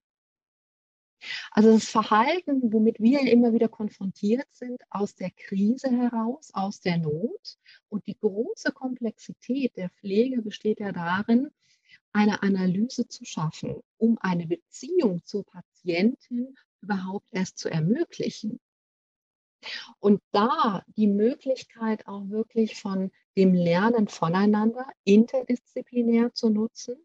Also 1.51 1.71
das 1.73 1.85
Verhalten, 1.85 2.73
womit 2.73 2.99
wir 2.99 3.21
immer 3.21 3.53
wieder 3.53 3.69
konfrontiert 3.69 4.47
sind, 4.51 4.81
aus 4.89 5.15
der 5.15 5.29
Krise 5.31 5.89
heraus, 5.89 6.49
aus 6.53 6.81
der 6.81 6.97
Not. 6.97 7.57
Und 7.89 8.07
die 8.07 8.17
große 8.17 8.71
Komplexität 8.71 9.77
der 9.77 9.89
Pflege 9.91 10.41
besteht 10.41 10.79
ja 10.79 10.91
darin, 10.91 11.51
eine 12.11 12.41
Analyse 12.43 13.07
zu 13.07 13.23
schaffen, 13.23 13.75
um 13.97 14.17
eine 14.19 14.47
Beziehung 14.47 15.23
zur 15.23 15.45
Patientin 15.45 16.55
überhaupt 16.81 17.27
erst 17.31 17.59
zu 17.59 17.69
ermöglichen. 17.69 18.59
Und 19.99 20.21
da 20.31 20.83
die 20.97 21.07
Möglichkeit 21.07 22.07
auch 22.07 22.29
wirklich 22.29 22.79
von 22.79 23.11
dem 23.37 23.53
Lernen 23.53 24.07
voneinander 24.07 24.87
interdisziplinär 25.03 26.33
zu 26.33 26.49
nutzen, 26.49 26.95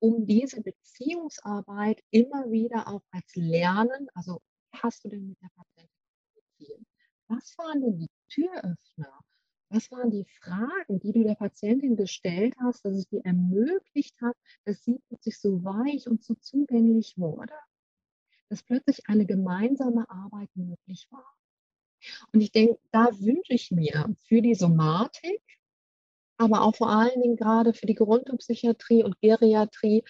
um 0.00 0.26
diese 0.26 0.62
Beziehungsarbeit 0.62 2.02
immer 2.10 2.50
wieder 2.50 2.88
auch 2.88 3.02
als 3.10 3.34
Lernen, 3.36 4.08
also 4.14 4.40
hast 4.72 5.04
du 5.04 5.08
denn 5.08 5.28
mit 5.28 5.40
der 5.42 5.50
Patientin 5.56 5.90
kommuniziert? 6.58 6.86
Was 7.28 7.58
waren 7.58 7.80
denn 7.82 7.98
die 7.98 8.10
Türöffner? 8.28 9.20
Was 9.70 9.90
waren 9.90 10.10
die 10.10 10.24
Fragen, 10.40 10.98
die 11.00 11.12
du 11.12 11.24
der 11.24 11.34
Patientin 11.34 11.96
gestellt 11.96 12.54
hast, 12.58 12.84
dass 12.84 12.94
es 12.96 13.06
dir 13.08 13.22
ermöglicht 13.24 14.18
hat, 14.22 14.36
dass 14.64 14.82
sie 14.82 14.98
plötzlich 15.08 15.38
so 15.38 15.62
weich 15.62 16.08
und 16.08 16.24
so 16.24 16.34
zugänglich 16.36 17.18
wurde? 17.18 17.54
Dass 18.48 18.62
plötzlich 18.62 19.08
eine 19.08 19.26
gemeinsame 19.26 20.08
Arbeit 20.08 20.48
möglich 20.54 21.06
war. 21.10 21.37
Und 22.32 22.40
ich 22.40 22.52
denke, 22.52 22.78
da 22.92 23.08
wünsche 23.20 23.52
ich 23.52 23.70
mir 23.70 24.14
für 24.26 24.42
die 24.42 24.54
Somatik, 24.54 25.40
aber 26.36 26.62
auch 26.62 26.76
vor 26.76 26.90
allen 26.90 27.20
Dingen 27.20 27.36
gerade 27.36 27.74
für 27.74 27.86
die 27.86 27.94
Gerontopsychiatrie 27.94 29.02
und 29.02 29.20
Geriatrie, 29.20 30.04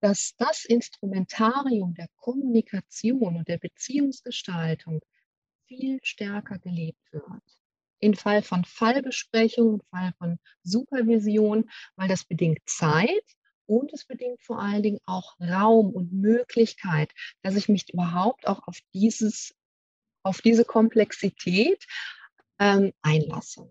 dass 0.00 0.34
das 0.36 0.66
Instrumentarium 0.66 1.94
der 1.94 2.08
Kommunikation 2.16 3.36
und 3.36 3.48
der 3.48 3.58
Beziehungsgestaltung 3.58 5.00
viel 5.66 5.98
stärker 6.02 6.58
gelebt 6.58 7.00
wird. 7.10 7.42
Im 8.00 8.12
Fall 8.12 8.42
von 8.42 8.66
Fallbesprechung, 8.66 9.74
im 9.74 9.80
Fall 9.88 10.12
von 10.18 10.38
Supervision, 10.62 11.70
weil 11.96 12.08
das 12.08 12.24
bedingt 12.24 12.60
Zeit 12.66 13.24
und 13.66 13.92
es 13.94 14.04
bedingt 14.04 14.42
vor 14.42 14.60
allen 14.60 14.82
Dingen 14.82 15.00
auch 15.06 15.40
Raum 15.40 15.90
und 15.90 16.12
Möglichkeit, 16.12 17.10
dass 17.42 17.56
ich 17.56 17.70
mich 17.70 17.90
überhaupt 17.92 18.46
auch 18.46 18.66
auf, 18.68 18.78
dieses, 18.92 19.54
auf 20.24 20.40
diese 20.40 20.64
Komplexität 20.64 21.84
ähm, 22.58 22.92
einlasse. 23.02 23.70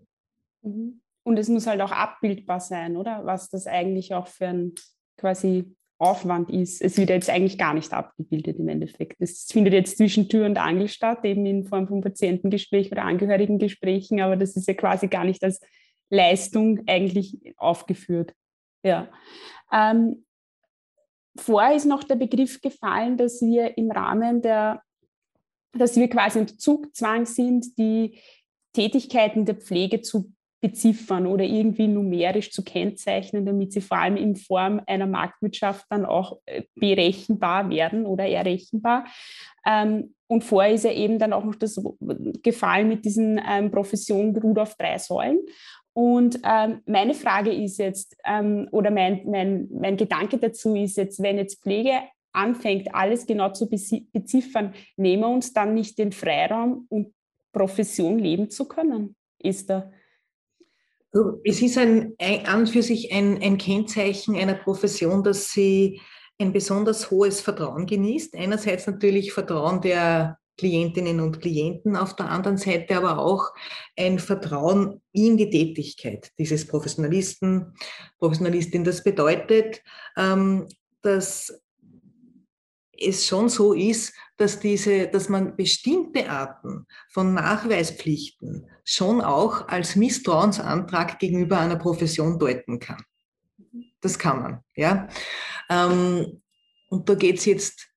Mhm. 0.62 1.02
Und 1.22 1.38
es 1.38 1.48
muss 1.48 1.66
halt 1.66 1.80
auch 1.80 1.92
abbildbar 1.92 2.60
sein, 2.60 2.96
oder? 2.96 3.24
Was 3.24 3.48
das 3.48 3.66
eigentlich 3.66 4.14
auch 4.14 4.28
für 4.28 4.46
ein 4.46 4.74
quasi 5.16 5.74
Aufwand 5.98 6.50
ist. 6.50 6.82
Es 6.82 6.98
wird 6.98 7.10
jetzt 7.10 7.30
eigentlich 7.30 7.56
gar 7.56 7.72
nicht 7.72 7.92
abgebildet 7.92 8.58
im 8.58 8.68
Endeffekt. 8.68 9.16
Es 9.20 9.46
findet 9.50 9.72
jetzt 9.72 9.96
zwischen 9.96 10.28
Tür 10.28 10.44
und 10.46 10.58
Angel 10.58 10.88
statt, 10.88 11.24
eben 11.24 11.46
in 11.46 11.64
Form 11.64 11.86
von 11.86 12.00
Patientengesprächen 12.00 12.92
oder 12.92 13.04
Angehörigengesprächen, 13.04 14.20
aber 14.20 14.36
das 14.36 14.56
ist 14.56 14.66
ja 14.66 14.74
quasi 14.74 15.06
gar 15.06 15.24
nicht 15.24 15.42
als 15.44 15.60
Leistung 16.10 16.82
eigentlich 16.86 17.38
aufgeführt. 17.56 18.34
Ja. 18.82 19.08
Ähm, 19.72 20.24
vorher 21.36 21.76
ist 21.76 21.86
noch 21.86 22.04
der 22.04 22.16
Begriff 22.16 22.60
gefallen, 22.60 23.16
dass 23.16 23.40
wir 23.40 23.78
im 23.78 23.90
Rahmen 23.90 24.42
der, 24.42 24.82
dass 25.78 25.96
wir 25.96 26.08
quasi 26.08 26.38
unter 26.38 26.56
Zugzwang 26.58 27.26
sind, 27.26 27.78
die 27.78 28.18
Tätigkeiten 28.72 29.44
der 29.44 29.56
Pflege 29.56 30.00
zu 30.00 30.32
beziffern 30.64 31.26
oder 31.26 31.44
irgendwie 31.44 31.88
numerisch 31.88 32.50
zu 32.50 32.64
kennzeichnen, 32.64 33.44
damit 33.44 33.74
sie 33.74 33.82
vor 33.82 33.98
allem 33.98 34.16
in 34.16 34.34
Form 34.34 34.80
einer 34.86 35.06
Marktwirtschaft 35.06 35.84
dann 35.90 36.06
auch 36.06 36.38
äh, 36.46 36.62
berechenbar 36.74 37.68
werden 37.68 38.06
oder 38.06 38.26
errechenbar. 38.26 39.04
Ähm, 39.66 40.14
und 40.26 40.42
vorher 40.42 40.72
ist 40.72 40.84
ja 40.84 40.92
eben 40.92 41.18
dann 41.18 41.34
auch 41.34 41.44
noch 41.44 41.54
das 41.54 41.78
Gefallen 42.42 42.88
mit 42.88 43.04
diesen 43.04 43.38
ähm, 43.46 43.70
Professionen 43.70 44.32
beruht 44.32 44.58
auf 44.58 44.74
drei 44.76 44.96
Säulen. 44.96 45.40
Und 45.92 46.40
ähm, 46.42 46.80
meine 46.86 47.12
Frage 47.12 47.52
ist 47.52 47.78
jetzt, 47.78 48.16
ähm, 48.24 48.66
oder 48.72 48.90
mein, 48.90 49.20
mein, 49.26 49.68
mein 49.70 49.98
Gedanke 49.98 50.38
dazu 50.38 50.74
ist 50.74 50.96
jetzt, 50.96 51.22
wenn 51.22 51.36
jetzt 51.36 51.62
Pflege 51.62 52.00
anfängt, 52.34 52.94
alles 52.94 53.26
genau 53.26 53.52
zu 53.52 53.68
beziffern, 53.68 54.74
nehmen 54.96 55.22
wir 55.22 55.28
uns 55.28 55.52
dann 55.52 55.74
nicht 55.74 55.98
den 55.98 56.12
Freiraum, 56.12 56.86
um 56.88 57.12
Profession 57.52 58.18
leben 58.18 58.50
zu 58.50 58.66
können? 58.66 59.16
Ist 59.38 59.70
da 59.70 59.90
es 61.44 61.62
ist 61.62 61.78
ein, 61.78 62.14
ein, 62.18 62.46
an 62.46 62.66
für 62.66 62.82
sich 62.82 63.12
ein, 63.12 63.40
ein 63.40 63.58
Kennzeichen 63.58 64.36
einer 64.36 64.54
Profession, 64.54 65.22
dass 65.22 65.50
sie 65.50 66.00
ein 66.40 66.52
besonders 66.52 67.10
hohes 67.10 67.40
Vertrauen 67.40 67.86
genießt. 67.86 68.34
Einerseits 68.34 68.86
natürlich 68.86 69.32
Vertrauen 69.32 69.80
der 69.80 70.38
Klientinnen 70.56 71.20
und 71.20 71.40
Klienten, 71.40 71.96
auf 71.96 72.14
der 72.16 72.30
anderen 72.30 72.56
Seite 72.56 72.96
aber 72.96 73.18
auch 73.18 73.52
ein 73.96 74.18
Vertrauen 74.18 75.02
in 75.12 75.36
die 75.36 75.50
Tätigkeit 75.50 76.30
dieses 76.38 76.66
Professionalisten, 76.66 77.74
Professionalistin. 78.18 78.84
Das 78.84 79.02
bedeutet, 79.02 79.82
ähm, 80.16 80.68
dass 81.02 81.60
es 82.98 83.26
schon 83.26 83.48
so 83.48 83.72
ist, 83.72 84.14
dass, 84.36 84.58
diese, 84.58 85.08
dass 85.08 85.28
man 85.28 85.56
bestimmte 85.56 86.28
Arten 86.28 86.86
von 87.10 87.34
Nachweispflichten 87.34 88.68
schon 88.84 89.20
auch 89.20 89.68
als 89.68 89.96
Misstrauensantrag 89.96 91.18
gegenüber 91.18 91.58
einer 91.58 91.76
Profession 91.76 92.38
deuten 92.38 92.78
kann. 92.78 93.02
Das 94.00 94.18
kann 94.18 94.42
man, 94.42 94.60
ja. 94.76 95.08
Ähm, 95.70 96.42
und 96.88 97.08
da 97.08 97.14
geht 97.14 97.38
es 97.38 97.44
jetzt 97.44 97.88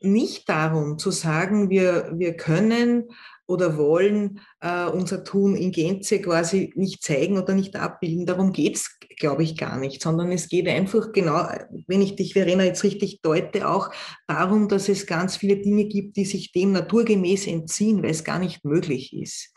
nicht 0.00 0.48
darum 0.48 0.98
zu 0.98 1.10
sagen, 1.10 1.68
wir, 1.68 2.12
wir 2.14 2.36
können 2.36 3.10
oder 3.50 3.76
wollen 3.76 4.40
äh, 4.60 4.86
unser 4.86 5.24
Tun 5.24 5.56
in 5.56 5.72
Gänze 5.72 6.20
quasi 6.20 6.72
nicht 6.76 7.02
zeigen 7.02 7.36
oder 7.36 7.52
nicht 7.52 7.74
abbilden. 7.74 8.24
Darum 8.24 8.52
geht 8.52 8.76
es, 8.76 8.96
glaube 9.18 9.42
ich, 9.42 9.56
gar 9.56 9.76
nicht, 9.76 10.00
sondern 10.00 10.30
es 10.30 10.48
geht 10.48 10.68
einfach 10.68 11.10
genau, 11.12 11.48
wenn 11.88 12.00
ich 12.00 12.14
dich, 12.14 12.34
Verena, 12.34 12.62
jetzt 12.62 12.84
richtig 12.84 13.22
deute, 13.22 13.68
auch 13.68 13.90
darum, 14.28 14.68
dass 14.68 14.88
es 14.88 15.06
ganz 15.06 15.36
viele 15.36 15.56
Dinge 15.56 15.86
gibt, 15.86 16.16
die 16.16 16.24
sich 16.24 16.52
dem 16.52 16.70
naturgemäß 16.70 17.48
entziehen, 17.48 18.04
weil 18.04 18.10
es 18.10 18.22
gar 18.22 18.38
nicht 18.38 18.64
möglich 18.64 19.12
ist. 19.12 19.52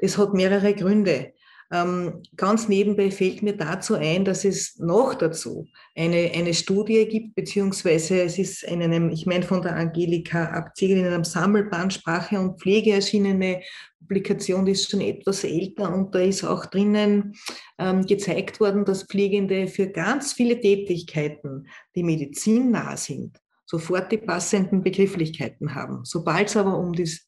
Das 0.00 0.18
hat 0.18 0.34
mehrere 0.34 0.74
Gründe. 0.74 1.32
Ähm, 1.72 2.22
ganz 2.36 2.68
nebenbei 2.68 3.10
fällt 3.10 3.42
mir 3.42 3.56
dazu 3.56 3.94
ein, 3.94 4.24
dass 4.24 4.44
es 4.44 4.78
noch 4.78 5.14
dazu 5.14 5.66
eine, 5.96 6.30
eine 6.34 6.54
Studie 6.54 7.06
gibt, 7.06 7.34
beziehungsweise 7.34 8.22
es 8.22 8.38
ist 8.38 8.62
in 8.64 8.82
einem, 8.82 9.10
ich 9.10 9.26
meine 9.26 9.44
von 9.44 9.62
der 9.62 9.76
Angelika 9.76 10.44
Abziegel 10.50 10.98
in 10.98 11.06
einem 11.06 11.24
Sammelband 11.24 11.94
Sprache 11.94 12.38
und 12.38 12.60
Pflege 12.60 12.92
erschienene 12.92 13.62
Publikation, 13.98 14.66
die 14.66 14.72
ist 14.72 14.90
schon 14.90 15.00
etwas 15.00 15.44
älter 15.44 15.92
und 15.94 16.14
da 16.14 16.20
ist 16.20 16.44
auch 16.44 16.66
drinnen 16.66 17.34
ähm, 17.78 18.04
gezeigt 18.04 18.60
worden, 18.60 18.84
dass 18.84 19.04
Pflegende 19.04 19.66
für 19.66 19.88
ganz 19.88 20.34
viele 20.34 20.60
Tätigkeiten, 20.60 21.66
die 21.94 22.02
medizinnah 22.02 22.96
sind, 22.96 23.38
sofort 23.64 24.12
die 24.12 24.18
passenden 24.18 24.82
Begrifflichkeiten 24.82 25.74
haben. 25.74 26.04
Sobald 26.04 26.48
es 26.48 26.56
aber 26.56 26.78
um 26.78 26.92
das 26.92 27.26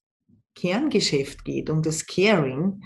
Kerngeschäft 0.55 1.45
geht, 1.45 1.71
um 1.71 1.83
das 1.83 2.07
Caring, 2.07 2.83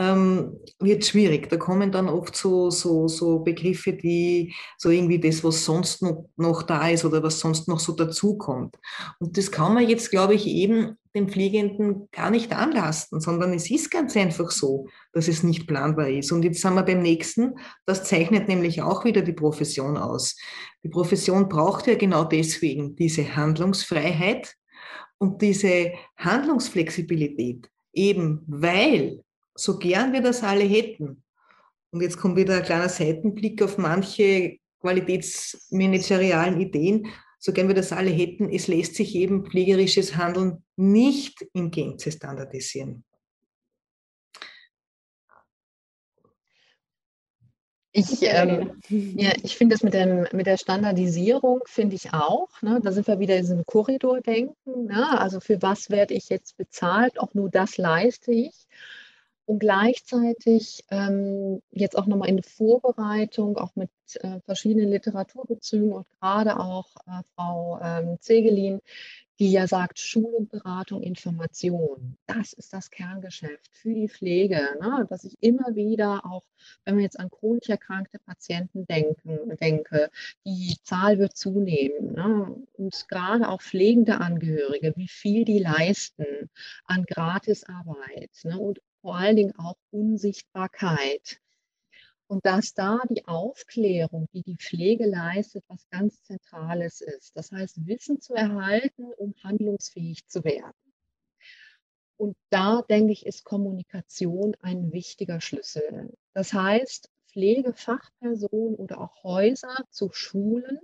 ähm, 0.00 0.56
wird 0.78 1.04
schwierig. 1.04 1.50
Da 1.50 1.58
kommen 1.58 1.92
dann 1.92 2.08
oft 2.08 2.34
so, 2.34 2.70
so, 2.70 3.06
so 3.06 3.40
Begriffe, 3.40 3.92
die 3.92 4.54
so 4.78 4.88
irgendwie 4.88 5.20
das, 5.20 5.44
was 5.44 5.62
sonst 5.62 6.00
noch, 6.00 6.26
noch 6.36 6.62
da 6.62 6.88
ist 6.88 7.04
oder 7.04 7.22
was 7.22 7.38
sonst 7.38 7.68
noch 7.68 7.78
so 7.78 7.92
dazukommt. 7.92 8.76
Und 9.18 9.36
das 9.36 9.50
kann 9.52 9.74
man 9.74 9.86
jetzt, 9.86 10.10
glaube 10.10 10.34
ich, 10.34 10.46
eben 10.46 10.96
den 11.14 11.28
Pflegenden 11.28 12.08
gar 12.12 12.30
nicht 12.30 12.52
anlasten, 12.52 13.20
sondern 13.20 13.52
es 13.52 13.70
ist 13.70 13.90
ganz 13.90 14.16
einfach 14.16 14.50
so, 14.50 14.86
dass 15.12 15.28
es 15.28 15.42
nicht 15.42 15.66
planbar 15.66 16.08
ist. 16.08 16.32
Und 16.32 16.44
jetzt 16.44 16.62
sind 16.62 16.74
wir 16.74 16.82
beim 16.82 17.02
nächsten, 17.02 17.58
das 17.84 18.04
zeichnet 18.04 18.48
nämlich 18.48 18.80
auch 18.80 19.04
wieder 19.04 19.20
die 19.20 19.34
Profession 19.34 19.98
aus. 19.98 20.34
Die 20.82 20.88
Profession 20.88 21.48
braucht 21.50 21.86
ja 21.88 21.96
genau 21.96 22.24
deswegen 22.24 22.96
diese 22.96 23.36
Handlungsfreiheit 23.36 24.54
und 25.18 25.42
diese 25.42 25.92
Handlungsflexibilität, 26.16 27.68
eben 27.92 28.42
weil 28.46 29.20
so 29.60 29.78
gern 29.78 30.12
wir 30.12 30.22
das 30.22 30.42
alle 30.42 30.64
hätten. 30.64 31.22
Und 31.90 32.00
jetzt 32.00 32.16
kommt 32.16 32.36
wieder 32.36 32.56
ein 32.56 32.62
kleiner 32.62 32.88
Seitenblick 32.88 33.62
auf 33.62 33.76
manche 33.76 34.58
qualitätsmanagerialen 34.80 36.60
Ideen. 36.60 37.08
So 37.38 37.52
gern 37.52 37.68
wir 37.68 37.74
das 37.74 37.92
alle 37.92 38.10
hätten, 38.10 38.50
es 38.50 38.68
lässt 38.68 38.94
sich 38.94 39.14
eben 39.14 39.44
pflegerisches 39.44 40.16
Handeln 40.16 40.64
nicht 40.76 41.42
in 41.52 41.70
Gänze 41.70 42.12
standardisieren. 42.12 43.04
Ich, 47.92 48.22
ähm, 48.22 48.80
ja, 48.88 49.32
ich 49.42 49.56
finde 49.56 49.74
das 49.74 49.82
mit, 49.82 49.94
dem, 49.94 50.26
mit 50.32 50.46
der 50.46 50.58
Standardisierung, 50.58 51.60
finde 51.66 51.96
ich 51.96 52.14
auch. 52.14 52.48
Ne? 52.62 52.80
Da 52.82 52.92
sind 52.92 53.08
wir 53.08 53.18
wieder 53.18 53.34
in 53.34 53.42
diesem 53.42 53.66
Korridordenken. 53.66 54.86
Ne? 54.86 55.18
Also 55.18 55.40
für 55.40 55.60
was 55.60 55.90
werde 55.90 56.14
ich 56.14 56.28
jetzt 56.28 56.56
bezahlt? 56.56 57.18
Auch 57.18 57.34
nur 57.34 57.50
das 57.50 57.78
leiste 57.78 58.32
ich. 58.32 58.68
Und 59.46 59.58
gleichzeitig 59.58 60.84
ähm, 60.90 61.60
jetzt 61.70 61.96
auch 61.98 62.06
nochmal 62.06 62.28
in 62.28 62.36
der 62.36 62.44
Vorbereitung, 62.44 63.56
auch 63.56 63.74
mit 63.74 63.90
äh, 64.14 64.40
verschiedenen 64.40 64.90
Literaturbezügen 64.90 65.92
und 65.92 66.06
gerade 66.20 66.60
auch 66.60 66.88
äh, 67.06 67.22
Frau 67.34 67.80
ähm, 67.82 68.16
Zegelin, 68.20 68.80
die 69.40 69.50
ja 69.52 69.66
sagt, 69.66 69.98
Schulung, 69.98 70.48
Beratung, 70.48 71.02
Information, 71.02 72.18
das 72.26 72.52
ist 72.52 72.74
das 72.74 72.90
Kerngeschäft 72.90 73.70
für 73.72 73.94
die 73.94 74.08
Pflege, 74.10 74.76
ne? 74.82 75.06
dass 75.08 75.24
ich 75.24 75.34
immer 75.40 75.74
wieder 75.74 76.26
auch, 76.26 76.44
wenn 76.84 76.96
wir 76.96 77.04
jetzt 77.04 77.18
an 77.18 77.30
chronisch 77.30 77.70
erkrankte 77.70 78.18
Patienten 78.18 78.86
denken, 78.86 79.56
denke, 79.56 80.10
die 80.44 80.76
Zahl 80.82 81.18
wird 81.18 81.38
zunehmen 81.38 82.12
ne? 82.12 82.54
und 82.74 83.08
gerade 83.08 83.48
auch 83.48 83.62
pflegende 83.62 84.20
Angehörige, 84.20 84.92
wie 84.96 85.08
viel 85.08 85.46
die 85.46 85.58
leisten 85.58 86.50
an 86.84 87.04
Gratisarbeit 87.04 88.30
ne? 88.44 88.58
und 88.58 88.82
vor 89.00 89.16
allen 89.16 89.36
Dingen 89.36 89.56
auch 89.56 89.76
Unsichtbarkeit. 89.90 91.40
Und 92.26 92.46
dass 92.46 92.74
da 92.74 93.00
die 93.08 93.26
Aufklärung, 93.26 94.28
die 94.32 94.42
die 94.42 94.56
Pflege 94.56 95.06
leistet, 95.06 95.64
was 95.66 95.88
ganz 95.90 96.22
Zentrales 96.22 97.00
ist. 97.00 97.36
Das 97.36 97.50
heißt, 97.50 97.86
Wissen 97.86 98.20
zu 98.20 98.34
erhalten, 98.34 99.12
um 99.16 99.34
handlungsfähig 99.42 100.28
zu 100.28 100.44
werden. 100.44 100.74
Und 102.16 102.36
da, 102.50 102.82
denke 102.82 103.12
ich, 103.12 103.26
ist 103.26 103.44
Kommunikation 103.44 104.54
ein 104.60 104.92
wichtiger 104.92 105.40
Schlüssel. 105.40 106.12
Das 106.34 106.52
heißt, 106.52 107.10
Pflegefachpersonen 107.32 108.76
oder 108.76 109.00
auch 109.00 109.22
Häuser 109.22 109.74
zu 109.90 110.10
schulen, 110.12 110.78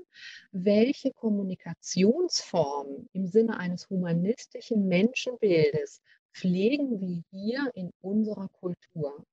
welche 0.53 1.13
Kommunikationsformen 1.13 3.09
im 3.13 3.27
Sinne 3.27 3.59
eines 3.59 3.91
humanistischen 3.91 4.89
Menschenbildes 4.89 6.01
pflegen 6.37 7.01
wir 7.01 7.23
hier 7.31 7.71
in 7.75 7.91
unserer 8.01 8.49
Kultur. 8.49 9.25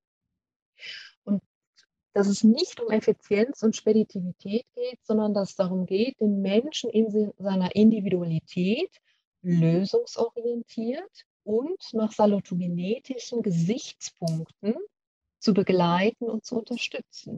Und 1.26 1.42
dass 2.14 2.28
es 2.28 2.44
nicht 2.44 2.80
um 2.80 2.92
Effizienz 2.92 3.62
und 3.64 3.76
Speditivität 3.76 4.66
geht, 4.74 5.00
sondern 5.04 5.34
dass 5.34 5.52
es 5.52 5.56
darum 5.56 5.86
geht, 5.86 6.20
den 6.20 6.42
Menschen 6.42 6.90
in 6.90 7.34
seiner 7.38 7.76
Individualität 7.76 8.90
lösungsorientiert 9.42 11.26
und 11.44 11.82
nach 11.94 12.14
salutogenetischen 12.14 13.42
Gesichtspunkten 13.42 14.76
zu 15.40 15.54
begleiten 15.54 16.30
und 16.30 16.46
zu 16.46 16.56
unterstützen. 16.56 17.38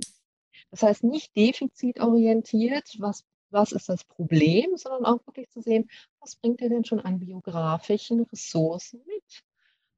Das 0.69 0.83
heißt 0.83 1.03
nicht 1.03 1.35
defizitorientiert, 1.35 2.95
was 2.99 3.23
was 3.55 3.71
ist 3.71 3.89
das 3.89 4.03
Problem, 4.03 4.77
sondern 4.77 5.05
auch 5.05 5.25
wirklich 5.25 5.49
zu 5.49 5.61
sehen, 5.61 5.89
was 6.19 6.35
bringt 6.35 6.61
er 6.61 6.69
denn 6.69 6.85
schon 6.85 6.99
an 6.99 7.19
biografischen 7.19 8.23
Ressourcen 8.23 9.01
mit? 9.05 9.43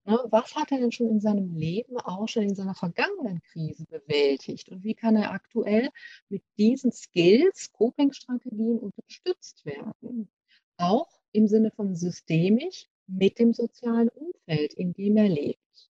Ne, 0.08 0.18
was 0.32 0.56
hat 0.56 0.72
er 0.72 0.78
denn 0.78 0.94
schon 0.94 1.10
in 1.10 1.20
seinem 1.20 1.54
Leben, 1.54 1.98
auch 1.98 2.30
schon 2.30 2.44
in 2.44 2.56
seiner 2.56 2.76
vergangenen 2.76 3.42
Krise 3.42 3.84
bewältigt? 3.86 4.70
Und 4.70 4.86
wie 4.86 4.94
kann 4.96 5.18
er 5.18 5.32
aktuell 5.32 5.90
mit 6.30 6.44
diesen 6.58 6.94
Skills, 6.94 7.74
Coping-Strategien 7.74 8.80
unterstützt 8.80 9.66
werden? 9.66 10.30
Auch 10.78 11.10
im 11.34 11.50
Sinne 11.50 11.72
von 11.72 11.94
systemisch 11.94 12.88
mit 13.06 13.38
dem 13.38 13.52
sozialen 13.52 14.08
Umfeld, 14.08 14.74
in 14.76 14.94
dem 14.94 15.18
er 15.18 15.28
lebt. 15.28 15.90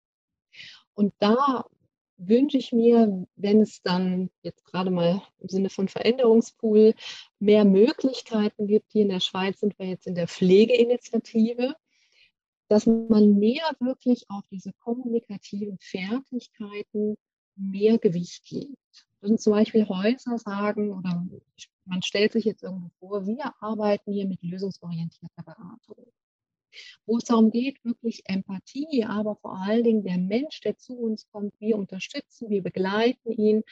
Und 0.95 1.13
da 1.19 1.65
wünsche 2.17 2.57
ich 2.57 2.73
mir, 2.73 3.27
wenn 3.35 3.61
es 3.61 3.83
dann 3.83 4.31
jetzt 4.41 4.65
gerade 4.65 4.89
mal 4.89 5.21
im 5.37 5.49
Sinne 5.49 5.69
von 5.69 5.87
Veränderungspool 5.87 6.95
mehr 7.37 7.63
Möglichkeiten 7.63 8.65
gibt. 8.65 8.91
Hier 8.91 9.03
in 9.03 9.09
der 9.09 9.19
Schweiz 9.19 9.59
sind 9.59 9.77
wir 9.77 9.85
jetzt 9.85 10.07
in 10.07 10.15
der 10.15 10.27
Pflegeinitiative 10.27 11.75
dass 12.69 12.85
man 12.85 13.39
mehr 13.39 13.63
wirklich 13.79 14.25
auf 14.29 14.47
diese 14.51 14.71
kommunikativen 14.73 15.77
Fertigkeiten 15.79 17.15
mehr 17.55 17.97
Gewicht 17.97 18.45
gibt. 18.45 18.77
Wenn 19.21 19.37
zum 19.37 19.53
Beispiel 19.53 19.87
Häuser 19.87 20.37
sagen 20.37 20.93
oder 20.93 21.25
man 21.85 22.01
stellt 22.03 22.31
sich 22.31 22.45
jetzt 22.45 22.63
irgendwo 22.63 22.89
vor, 22.99 23.25
wir 23.25 23.53
arbeiten 23.59 24.13
hier 24.13 24.27
mit 24.27 24.41
lösungsorientierter 24.43 25.43
Beratung, 25.43 26.11
wo 27.05 27.17
es 27.17 27.25
darum 27.25 27.51
geht, 27.51 27.83
wirklich 27.83 28.21
Empathie, 28.25 29.03
aber 29.03 29.35
vor 29.35 29.57
allen 29.57 29.83
Dingen 29.83 30.03
der 30.03 30.19
Mensch, 30.19 30.61
der 30.61 30.77
zu 30.77 30.93
uns 30.93 31.27
kommt, 31.31 31.53
wir 31.59 31.75
unterstützen, 31.75 32.49
wir 32.49 32.61
begleiten 32.61 33.31
ihn 33.31 33.63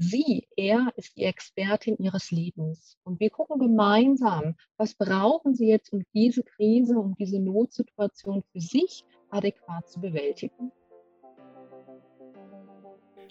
Sie, 0.00 0.46
er 0.56 0.92
ist 0.94 1.16
die 1.16 1.24
Expertin 1.24 1.96
ihres 1.98 2.30
Lebens. 2.30 2.96
Und 3.02 3.18
wir 3.18 3.30
gucken 3.30 3.58
gemeinsam, 3.58 4.54
was 4.76 4.94
brauchen 4.94 5.56
Sie 5.56 5.66
jetzt, 5.66 5.92
um 5.92 6.04
diese 6.14 6.44
Krise, 6.44 6.96
um 6.96 7.16
diese 7.16 7.40
Notsituation 7.40 8.44
für 8.52 8.60
sich 8.60 9.04
adäquat 9.30 9.88
zu 9.88 10.00
bewältigen. 10.00 10.70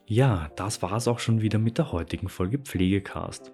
Ja, 0.08 0.52
das 0.58 0.82
war 0.82 0.94
es 0.94 1.08
auch 1.08 1.20
schon 1.20 1.42
wieder 1.42 1.58
mit 1.58 1.78
der 1.78 1.94
heutigen 1.94 2.28
Folge 2.28 2.60
Pflegecast. 2.60 3.54